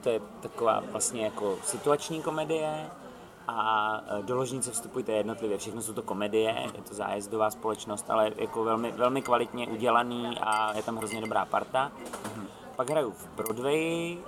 to 0.00 0.08
je 0.08 0.20
taková 0.40 0.82
vlastně 0.90 1.24
jako 1.24 1.58
situační 1.64 2.22
komedie 2.22 2.90
a 3.48 4.00
e, 4.18 4.22
do 4.22 4.36
ložnice 4.36 4.70
vstupujte 4.70 5.12
jednotlivě. 5.12 5.58
Všechno 5.58 5.82
jsou 5.82 5.92
to 5.92 6.02
komedie, 6.02 6.70
je 6.76 6.82
to 6.82 6.94
zájezdová 6.94 7.50
společnost, 7.50 8.10
ale 8.10 8.32
jako 8.36 8.64
velmi, 8.64 8.92
velmi 8.92 9.22
kvalitně 9.22 9.66
udělaný 9.66 10.38
a 10.40 10.76
je 10.76 10.82
tam 10.82 10.96
hrozně 10.96 11.20
dobrá 11.20 11.44
parta. 11.44 11.92
Pak 12.76 12.90
hraju 12.90 13.10
v 13.10 13.28
Broadway, 13.36 14.18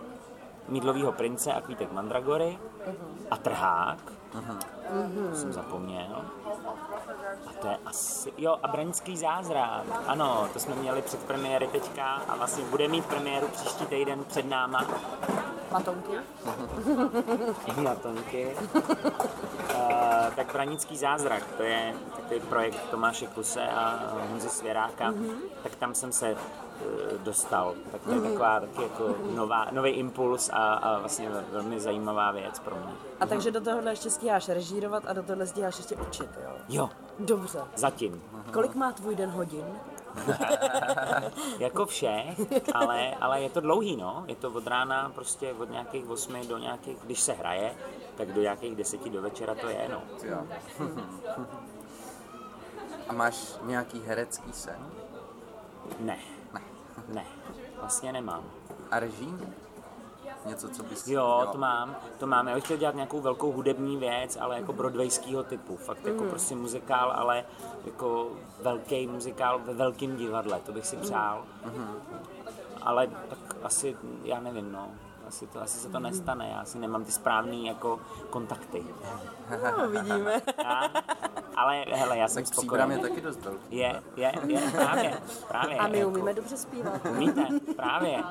Mídlovýho 0.69 1.13
prince 1.13 1.53
a 1.53 1.61
Kvítek 1.61 1.93
Mandragory 1.93 2.59
a 3.31 3.37
Trhák. 3.37 4.13
To 5.31 5.37
jsem 5.37 5.53
zapomněl. 5.53 6.25
To 7.61 7.67
je 7.67 7.79
asi... 7.87 8.33
Jo, 8.39 8.57
a 8.63 8.69
Branický 8.69 9.17
zázrak. 9.17 9.85
Ano, 10.07 10.49
to 10.53 10.59
jsme 10.59 10.75
měli 10.75 11.03
před 11.03 11.21
premiéry 11.21 11.67
teďka 11.67 12.05
a 12.29 12.37
vlastně 12.37 12.65
bude 12.65 12.89
mít 12.89 13.07
premiéru 13.07 13.49
příští 13.49 13.87
týden 13.87 14.25
před 14.25 14.49
náma. 14.49 14.87
Matonky? 15.73 16.13
Matonky. 17.83 18.57
Uh, 18.75 20.35
tak 20.37 20.53
Branický 20.53 20.97
zázrak, 20.97 21.43
to 21.57 21.63
je 21.63 21.95
takový 22.17 22.41
projekt 22.41 22.79
Tomáše 22.91 23.27
Kuse 23.27 23.69
a 23.69 24.15
Honzy 24.31 24.49
Svěráka, 24.49 25.15
tak 25.63 25.77
tam 25.77 25.95
jsem 25.95 26.13
se 26.13 26.29
eh, 26.29 26.37
dostal. 27.19 27.75
Tak 27.93 28.01
to 28.01 28.13
je 28.13 28.21
taková 28.21 28.61
taky 28.61 28.83
jako 28.83 29.15
nová, 29.35 29.67
nový 29.71 29.91
impuls 29.91 30.51
a, 30.53 30.75
a 30.75 30.99
vlastně 30.99 31.31
velmi 31.53 31.81
zajímavá 31.81 32.31
věc 32.31 32.59
pro 32.59 32.77
mě. 32.77 32.93
A 33.21 33.27
takže 33.27 33.51
do 33.51 33.61
tohohle 33.61 33.93
ještě 33.93 34.11
stíháš 34.11 34.49
režírovat 34.49 35.03
a 35.07 35.13
do 35.13 35.23
tohohle 35.23 35.47
stíháš 35.47 35.79
ještě 35.79 35.97
učit, 35.97 36.31
jo? 36.45 36.51
Jo, 36.69 36.91
Dobře. 37.19 37.63
zatím. 37.77 38.23
Kolik 38.53 38.75
má 38.75 38.93
tvůj 38.93 39.15
den 39.15 39.31
hodin? 39.31 39.65
Jako 41.59 41.87
vše, 41.87 42.25
ale, 42.75 43.15
ale 43.15 43.43
je 43.43 43.51
to 43.51 43.61
dlouhý, 43.61 43.97
no. 43.97 44.25
Je 44.27 44.37
to 44.37 44.51
od 44.51 44.67
rána 44.67 45.13
prostě 45.15 45.53
od 45.53 45.71
nějakých 45.71 46.09
8 46.09 46.49
do 46.49 46.59
nějakých, 46.59 46.99
když 47.03 47.21
se 47.21 47.33
hraje, 47.33 47.75
tak 48.17 48.33
do 48.33 48.41
nějakých 48.41 48.77
10 48.77 49.09
do 49.09 49.23
večera 49.23 49.55
to 49.55 49.69
je, 49.69 49.89
no. 49.93 50.03
Jo. 50.23 50.47
A 53.09 53.13
máš 53.13 53.37
nějaký 53.63 54.03
herecký 54.07 54.53
sen? 54.53 54.87
Ne. 56.01 56.19
Ne. 57.09 57.25
Vlastně 57.81 58.13
nemám. 58.13 58.45
A 58.91 59.01
režim? 59.01 59.55
Něco, 60.47 60.69
co 60.69 60.83
bys... 60.83 61.09
Jo, 61.09 61.49
to 61.53 61.59
mám, 61.59 61.97
to 62.19 62.27
mám. 62.27 62.49
Já 62.49 62.55
bych 62.55 62.65
chtěl 62.65 62.77
dělat 62.77 62.95
nějakou 62.95 63.21
velkou 63.21 63.53
hudební 63.53 63.97
věc, 63.97 64.39
ale 64.41 64.57
jako 64.57 64.73
broadwayského 64.73 65.43
typu. 65.45 65.77
Fakt 65.77 66.07
jako 66.07 66.25
prostě 66.25 66.55
muzikál, 66.55 67.13
ale 67.17 67.45
jako 67.85 68.29
velký 68.63 69.07
muzikál 69.07 69.59
ve 69.59 69.75
velkém 69.75 70.17
divadle, 70.17 70.61
to 70.67 70.73
bych 70.73 70.87
si 70.87 70.97
přál. 70.97 71.45
Ale 72.83 73.07
tak 73.29 73.39
asi, 73.63 73.97
já 74.25 74.41
nevím, 74.41 74.73
no. 74.73 74.89
Asi, 75.29 75.47
to, 75.47 75.63
asi 75.63 75.79
se 75.79 75.89
to 75.89 76.01
nestane, 76.01 76.49
já 76.55 76.61
asi 76.61 76.79
nemám 76.79 77.05
ty 77.05 77.13
správný 77.13 77.67
jako 77.67 78.01
kontakty. 78.31 78.85
No, 79.79 79.89
vidíme. 79.89 80.43
Já, 80.65 80.91
ale 81.57 81.85
hele, 81.93 82.19
já 82.19 82.29
jsem 82.29 82.45
Tak 82.45 82.51
příbram 82.53 82.91
je 82.91 82.97
spokojený. 82.97 83.15
taky 83.17 83.27
dost 83.27 83.45
velký. 83.45 83.77
Je, 83.77 84.03
je, 84.17 84.33
je, 84.47 84.61
právě, 84.71 85.21
právě. 85.49 85.77
A 85.79 85.87
my 85.89 85.99
jako- 85.99 86.11
umíme 86.11 86.35
dobře 86.35 86.57
zpívat. 86.57 87.01
Umíte, 87.11 87.47
právě. 87.77 88.23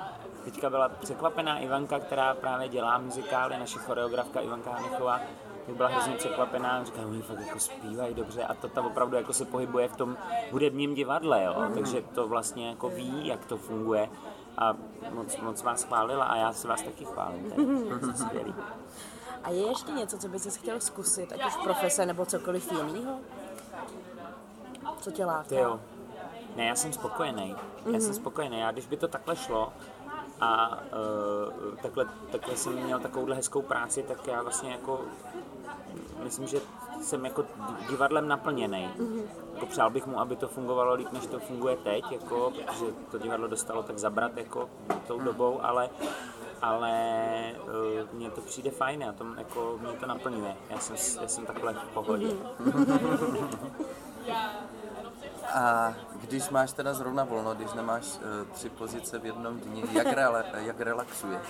Teďka 0.45 0.69
byla 0.69 0.89
překvapená 0.89 1.59
Ivanka, 1.59 1.99
která 1.99 2.33
právě 2.33 2.69
dělá 2.69 2.97
muzikály, 2.97 3.57
naše 3.57 3.79
choreografka 3.79 4.39
Ivanka 4.39 4.71
Hanichová, 4.71 5.19
tak 5.65 5.75
byla 5.75 5.89
hrozně 5.89 6.15
překvapená, 6.15 6.83
říká, 6.83 7.01
oni 7.01 7.21
fakt 7.21 7.39
jako 7.39 7.59
zpívají 7.59 8.15
dobře 8.15 8.43
a 8.43 8.53
to 8.53 8.67
ta 8.67 8.81
opravdu 8.81 9.17
jako 9.17 9.33
se 9.33 9.45
pohybuje 9.45 9.87
v 9.87 9.95
tom 9.95 10.17
hudebním 10.51 10.95
divadle, 10.95 11.43
jo? 11.43 11.55
takže 11.73 12.01
to 12.01 12.27
vlastně 12.27 12.69
jako 12.69 12.89
ví, 12.89 13.27
jak 13.27 13.45
to 13.45 13.57
funguje 13.57 14.09
a 14.57 14.75
moc, 15.11 15.37
moc 15.37 15.63
vás 15.63 15.83
chválila 15.83 16.25
a 16.25 16.35
já 16.35 16.53
si 16.53 16.67
vás 16.67 16.81
taky 16.81 17.05
chválím, 17.05 17.51
to 17.51 17.61
je 18.07 18.13
skvělý. 18.15 18.55
A 19.43 19.49
je 19.49 19.67
ještě 19.67 19.91
něco, 19.91 20.17
co 20.17 20.27
bys 20.27 20.57
chtěl 20.57 20.79
zkusit, 20.79 21.31
ať 21.31 21.45
už 21.45 21.55
profese 21.63 22.05
nebo 22.05 22.25
cokoliv 22.25 22.71
jiného? 22.71 23.19
Co 24.99 25.11
tě 25.11 25.25
láká? 25.25 25.43
Ty 25.43 25.55
jo. 25.55 25.79
Ne, 26.55 26.65
já 26.65 26.75
jsem 26.75 26.93
spokojený. 26.93 27.55
Já 27.93 27.99
jsem 27.99 28.13
spokojený. 28.13 28.59
Já 28.59 28.71
když 28.71 28.87
by 28.87 28.97
to 28.97 29.07
takhle 29.07 29.35
šlo 29.35 29.73
a 30.41 30.71
uh, 30.71 31.75
takhle, 31.81 32.05
takhle 32.31 32.55
jsem 32.55 32.73
měl 32.73 32.99
takovouhle 32.99 33.35
hezkou 33.35 33.61
práci, 33.61 34.03
tak 34.03 34.27
já 34.27 34.41
vlastně 34.41 34.71
jako 34.71 35.01
myslím, 36.23 36.47
že 36.47 36.61
jsem 37.01 37.25
jako 37.25 37.45
divadlem 37.89 38.27
naplněný. 38.27 38.89
Jako 39.53 39.65
přál 39.65 39.89
bych 39.89 40.07
mu, 40.07 40.19
aby 40.19 40.35
to 40.35 40.47
fungovalo 40.47 40.93
líp, 40.93 41.11
než 41.11 41.27
to 41.27 41.39
funguje 41.39 41.77
teď, 41.77 42.11
jako, 42.11 42.51
protože 42.51 42.85
to 43.11 43.17
divadlo 43.17 43.47
dostalo 43.47 43.83
tak 43.83 43.99
zabrat 43.99 44.37
jako 44.37 44.69
tou 45.07 45.19
dobou, 45.19 45.59
ale 45.63 45.89
ale 46.61 46.91
uh, 47.63 47.69
mně 48.13 48.29
to 48.29 48.41
přijde 48.41 48.71
fajn 48.71 49.03
a 49.03 49.13
to, 49.13 49.25
jako, 49.37 49.79
mě 49.81 49.91
to 49.91 50.05
naplňuje. 50.05 50.55
Já 50.69 50.79
jsem, 50.79 50.95
já 51.21 51.27
jsem 51.27 51.45
takhle 51.45 51.73
v 51.73 51.93
pohodě. 51.93 52.27
A 55.55 55.93
když 56.21 56.49
máš 56.49 56.73
teda 56.73 56.93
zrovna 56.93 57.23
volno, 57.23 57.55
když 57.55 57.73
nemáš 57.73 58.03
uh, 58.03 58.47
tři 58.51 58.69
pozice 58.69 59.19
v 59.19 59.25
jednom 59.25 59.59
dni, 59.59 59.83
jak, 59.91 60.07
rela, 60.07 60.43
jak 60.55 60.79
relaxuje? 60.79 61.41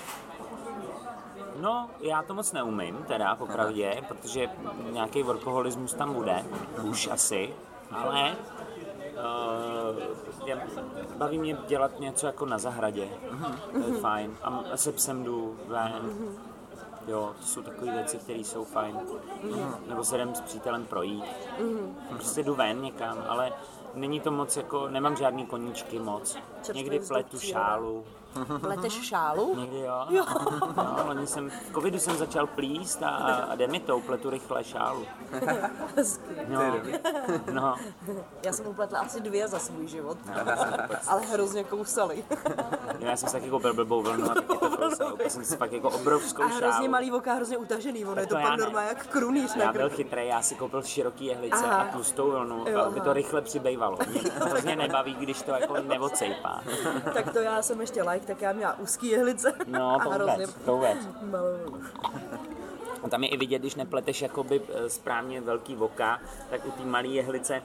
No, 1.59 1.89
já 1.99 2.23
to 2.23 2.33
moc 2.33 2.51
neumím, 2.51 2.97
teda 3.07 3.35
popravdě, 3.35 4.03
protože 4.07 4.49
nějaký 4.91 5.23
workoholismus 5.23 5.93
tam 5.93 6.13
bude, 6.13 6.45
už 6.83 7.07
asi, 7.07 7.53
ale 7.91 8.35
Uh, 9.15 10.03
já, 10.45 10.57
baví 11.17 11.37
mě 11.37 11.57
dělat 11.67 11.99
něco 11.99 12.27
jako 12.27 12.45
na 12.45 12.57
zahradě. 12.57 13.09
To 13.71 13.91
je 13.91 13.99
fajn. 13.99 14.37
A 14.43 14.77
se 14.77 14.91
psem 14.91 15.23
jdu 15.23 15.59
ven. 15.67 16.13
Jo, 17.07 17.33
to 17.39 17.45
jsou 17.45 17.61
takové 17.61 17.91
věci, 17.91 18.17
které 18.17 18.39
jsou 18.39 18.65
fajn. 18.65 18.99
Nebo 19.87 20.03
se 20.03 20.15
jdem 20.15 20.35
s 20.35 20.41
přítelem 20.41 20.85
projít. 20.85 21.23
Prostě 22.09 22.43
jdu 22.43 22.55
ven 22.55 22.81
někam, 22.81 23.17
ale 23.27 23.53
není 23.95 24.19
to 24.19 24.31
moc 24.31 24.57
jako, 24.57 24.87
nemám 24.89 25.15
žádný 25.15 25.45
koníčky 25.45 25.99
moc. 25.99 26.37
Čerstvý 26.55 26.75
Někdy 26.75 26.99
pletu 26.99 27.39
šálu. 27.39 28.05
Pleteš 28.61 29.01
šálu? 29.01 29.55
Někdy 29.59 29.79
jo. 29.79 30.05
jo. 30.09 30.25
No, 30.77 30.97
loni 31.05 31.27
jsem, 31.27 31.49
v 31.49 31.73
covidu 31.73 31.99
jsem 31.99 32.17
začal 32.17 32.47
plíst 32.47 33.03
a, 33.03 33.07
a 33.09 33.55
jde 33.55 33.67
mi 33.67 33.79
to, 33.79 33.99
pletu 33.99 34.29
rychle 34.29 34.63
šálu. 34.63 35.05
No, 36.47 36.61
no, 37.51 37.75
Já 38.43 38.53
jsem 38.53 38.67
upletla 38.67 38.99
asi 38.99 39.21
dvě 39.21 39.47
za 39.47 39.59
svůj 39.59 39.87
život. 39.87 40.17
Ale 41.07 41.21
hrozně 41.21 41.63
kousaly. 41.63 42.23
já 42.99 43.17
jsem 43.17 43.29
si 43.29 43.35
taky 43.35 43.49
koupil 43.49 43.73
blbou 43.73 44.01
vlnu 44.01 44.31
a 44.31 44.33
taky 44.33 44.47
to 44.47 44.69
kousal. 44.69 45.17
Jsem 45.27 45.45
si 45.45 45.57
fakt 45.57 45.71
jako 45.71 45.89
obrovskou 45.89 46.43
A 46.43 46.45
hrozně 46.45 46.71
šálu. 46.71 46.87
malý 46.87 47.11
voka, 47.11 47.33
hrozně 47.33 47.57
utažený. 47.57 48.05
Ono 48.05 48.21
je 48.21 48.27
to 48.27 48.35
to 48.35 48.39
já 48.39 48.47
pak 48.49 48.59
normálně 48.59 48.89
jak 48.89 49.07
krunýř 49.07 49.55
na 49.55 49.63
Já 49.63 49.71
byl 49.73 49.89
chytrý, 49.89 50.27
já 50.27 50.41
si 50.41 50.55
koupil 50.55 50.81
široký 50.83 51.25
jehlice 51.25 51.65
Aha. 51.65 51.81
a 51.81 51.91
tlustou 51.91 52.31
vlnu, 52.31 52.65
Jo, 52.69 52.79
aby 52.79 53.01
to 53.01 53.13
rychle 53.13 53.41
přibývalo. 53.41 53.97
Mě 54.09 54.21
to 54.21 54.45
hrozně 54.45 54.75
nebaví, 54.75 55.13
když 55.13 55.41
to 55.41 55.51
jako 55.51 55.73
neocejpá. 55.81 56.61
Tak 57.13 57.33
to 57.33 57.39
já 57.39 57.61
jsem 57.61 57.81
ještě 57.81 58.03
like, 58.03 58.24
tak 58.25 58.41
já 58.41 58.53
měla 58.53 58.79
úzký 58.79 59.07
jehlice. 59.07 59.53
No, 59.67 59.99
to 60.03 60.11
a 60.11 60.17
vůbec, 60.17 60.53
to 60.65 60.75
vůbec. 60.75 60.97
malou. 61.21 61.77
A 63.03 63.09
tam 63.09 63.23
je 63.23 63.29
i 63.29 63.37
vidět, 63.37 63.59
když 63.59 63.75
nepleteš 63.75 64.21
jakoby 64.21 64.61
eh, 64.73 64.89
správně 64.89 65.41
velký 65.41 65.75
voka, 65.75 66.21
tak 66.49 66.65
u 66.65 66.71
té 66.71 66.85
malé 66.85 67.07
jehlice 67.07 67.63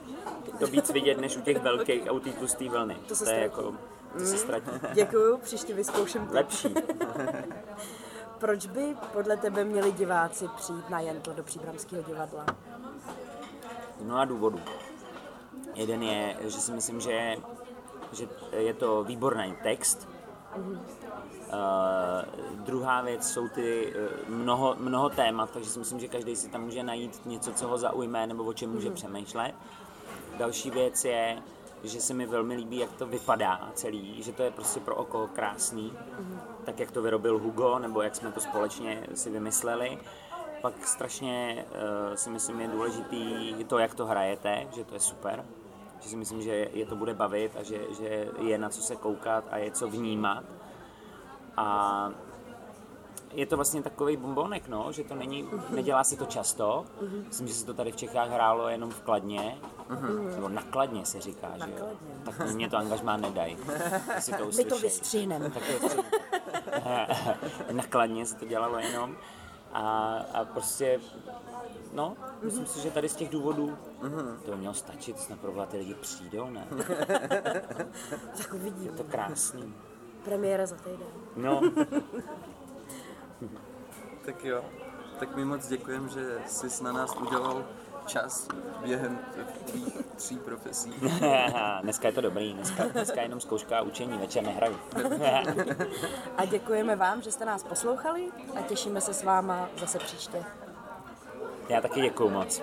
to 0.59 0.67
víc 0.67 0.91
vidět, 0.91 1.21
než 1.21 1.37
u 1.37 1.41
těch 1.41 1.63
velkých 1.63 2.09
a 2.09 2.13
u 2.13 2.21
té 2.21 2.31
tlusté 2.31 2.69
vlny. 2.69 2.97
To 3.09 3.17
se 3.17 3.25
to 3.25 3.31
je 3.31 3.41
jako, 3.41 3.75
to 4.19 4.25
se 4.25 4.39
ztratí. 4.39 4.71
Děkuju, 4.93 5.39
příště 5.39 5.75
vyzkouším 5.75 6.27
to. 6.27 6.35
Lepší. 6.35 6.75
Proč 8.39 8.67
by 8.67 8.97
podle 9.13 9.37
tebe 9.37 9.65
měli 9.65 9.93
diváci 9.93 10.49
přijít 10.57 10.91
na 10.91 11.01
Jentl 11.01 11.35
do 11.35 11.43
Příbramského 11.43 12.03
divadla? 12.03 12.47
Z 14.01 14.03
mnoha 14.03 14.25
důvodů. 14.25 14.61
Jeden 15.75 16.03
je, 16.03 16.37
že 16.41 16.61
si 16.61 16.73
myslím, 16.73 17.01
že, 17.01 17.37
že 18.13 18.29
je 18.57 18.75
to 18.75 19.05
výborný 19.05 19.57
text. 19.63 20.09
Uh, 20.57 20.63
druhá 22.65 23.03
věc 23.03 23.33
jsou 23.33 23.49
ty 23.49 23.95
uh, 23.95 24.35
mnoho, 24.35 24.77
mnoho 24.79 25.09
témat, 25.09 25.51
takže 25.51 25.71
si 25.71 25.79
myslím, 25.79 26.01
že 26.01 26.09
každý 26.09 26.37
si 26.37 26.49
tam 26.49 26.63
může 26.63 26.83
najít 26.83 27.27
něco, 27.27 27.53
co 27.53 27.69
ho 27.69 27.79
zaujme 27.79 28.27
nebo 28.27 28.45
o 28.45 28.53
čem 28.53 28.71
může 28.71 28.91
přemýšlet. 28.91 29.55
Další 30.39 30.71
věc 30.71 31.05
je, 31.05 31.43
že 31.85 32.01
se 32.01 32.15
mi 32.15 32.27
velmi 32.27 32.55
líbí, 32.55 32.79
jak 32.79 32.93
to 32.93 33.07
vypadá 33.07 33.71
celý, 33.75 34.23
že 34.23 34.33
to 34.33 34.43
je 34.43 34.51
prostě 34.51 34.81
pro 34.81 34.95
oko 34.95 35.29
krásný, 35.35 35.93
tak 36.65 36.81
jak 36.81 36.91
to 36.91 37.03
vyrobil 37.03 37.39
Hugo, 37.39 37.79
nebo 37.79 38.03
jak 38.03 38.17
jsme 38.17 38.33
to 38.33 38.41
společně 38.41 39.07
si 39.15 39.31
vymysleli. 39.31 39.99
Pak 40.63 40.87
strašně 40.87 41.65
uh, 41.71 42.15
si 42.15 42.31
myslím 42.31 42.61
je 42.61 42.69
důležitý 42.69 43.55
to, 43.65 43.79
jak 43.79 43.95
to 43.95 44.07
hrajete, 44.07 44.67
že 44.75 44.85
to 44.85 44.95
je 44.95 45.01
super, 45.01 45.45
že 46.01 46.09
si 46.09 46.17
myslím, 46.17 46.43
že 46.43 46.69
je 46.73 46.87
to 46.87 46.97
bude 46.97 47.15
bavit 47.15 47.53
a 47.61 47.63
že, 47.63 47.79
že 47.99 48.29
je 48.39 48.59
na 48.59 48.69
co 48.69 48.83
se 48.83 48.97
koukat 48.97 49.45
a 49.51 49.57
je 49.57 49.71
co 49.71 49.89
vnímat. 49.89 50.45
A 51.57 52.11
je 53.33 53.47
to 53.47 53.57
vlastně 53.57 53.83
takový 53.83 54.17
bombonek, 54.17 54.69
no, 54.69 54.93
že 54.93 55.05
to 55.05 55.15
není, 55.15 55.49
nedělá 55.71 56.05
se 56.05 56.17
to 56.17 56.27
často. 56.27 56.85
Myslím, 57.27 57.49
že 57.49 57.55
se 57.55 57.67
to 57.67 57.75
tady 57.75 57.93
v 57.93 57.97
Čechách 57.97 58.31
hrálo 58.31 58.69
jenom 58.69 58.91
v 58.91 59.01
Kladně, 59.01 59.59
nebo 60.35 60.49
na 60.49 60.63
Kladně 60.63 61.07
se 61.07 61.21
říká, 61.21 61.53
že 61.65 61.71
jo. 61.79 61.87
Tak 62.25 62.55
mě 62.55 62.71
to 62.71 62.77
angažmá 62.77 63.17
nedají. 63.17 63.57
Si 64.19 64.33
to 64.33 64.51
My 64.57 64.65
to 64.65 64.79
vystřihneme. 64.79 65.51
Tak 65.51 65.63
to 65.81 66.03
na 67.73 67.83
Kladně 67.83 68.27
se 68.27 68.35
to 68.35 68.47
dělalo 68.47 68.79
jenom. 68.79 69.17
A, 69.73 70.17
a 70.35 70.45
prostě, 70.45 71.01
no, 71.93 72.17
myslím 72.43 72.67
si, 72.67 72.81
že 72.81 72.91
tady 72.91 73.09
z 73.09 73.17
těch 73.17 73.29
důvodů 73.29 73.79
to 74.45 74.51
by 74.51 74.57
mělo 74.57 74.75
stačit, 74.75 75.21
snad 75.21 75.41
pro 75.41 75.67
ty 75.67 75.77
lidi 75.77 75.95
přijdou, 75.95 76.51
ne? 76.51 76.67
Tak 78.37 78.55
uvidím. 78.55 78.87
Je 78.87 78.93
to 78.93 79.05
krásný. 79.05 79.75
Premiéra 80.25 80.67
za 80.67 80.77
týden. 80.77 81.09
No, 81.37 81.61
Tak 84.25 84.45
jo, 84.45 84.65
tak 85.19 85.37
my 85.37 85.45
moc 85.45 85.69
děkujeme, 85.69 86.09
že 86.09 86.39
jsi 86.47 86.85
na 86.85 86.93
nás 86.93 87.17
udělal 87.17 87.65
čas 88.07 88.49
během 88.83 89.19
tvých 89.65 89.95
tří 90.17 90.39
profesí. 90.39 90.93
dneska 91.83 92.09
je 92.09 92.15
to 92.15 92.21
dobrý, 92.21 92.53
dneska, 92.53 92.85
dneska 92.85 93.21
je 93.21 93.25
jenom 93.25 93.41
zkouška 93.41 93.79
a 93.79 93.83
učení, 93.83 94.19
večer 94.19 94.45
nehraju. 94.45 94.77
A 96.37 96.45
děkujeme 96.45 96.97
vám, 96.97 97.23
že 97.23 97.33
jste 97.33 97.45
nás 97.45 97.63
poslouchali 97.63 98.29
a 98.57 98.63
těšíme 98.63 99.01
se 99.01 99.15
s 99.15 99.23
váma 99.23 99.69
zase 99.77 99.99
příště. 99.99 100.45
Já 101.71 101.81
taky 101.81 102.01
děkuju 102.01 102.31
moc. 102.31 102.63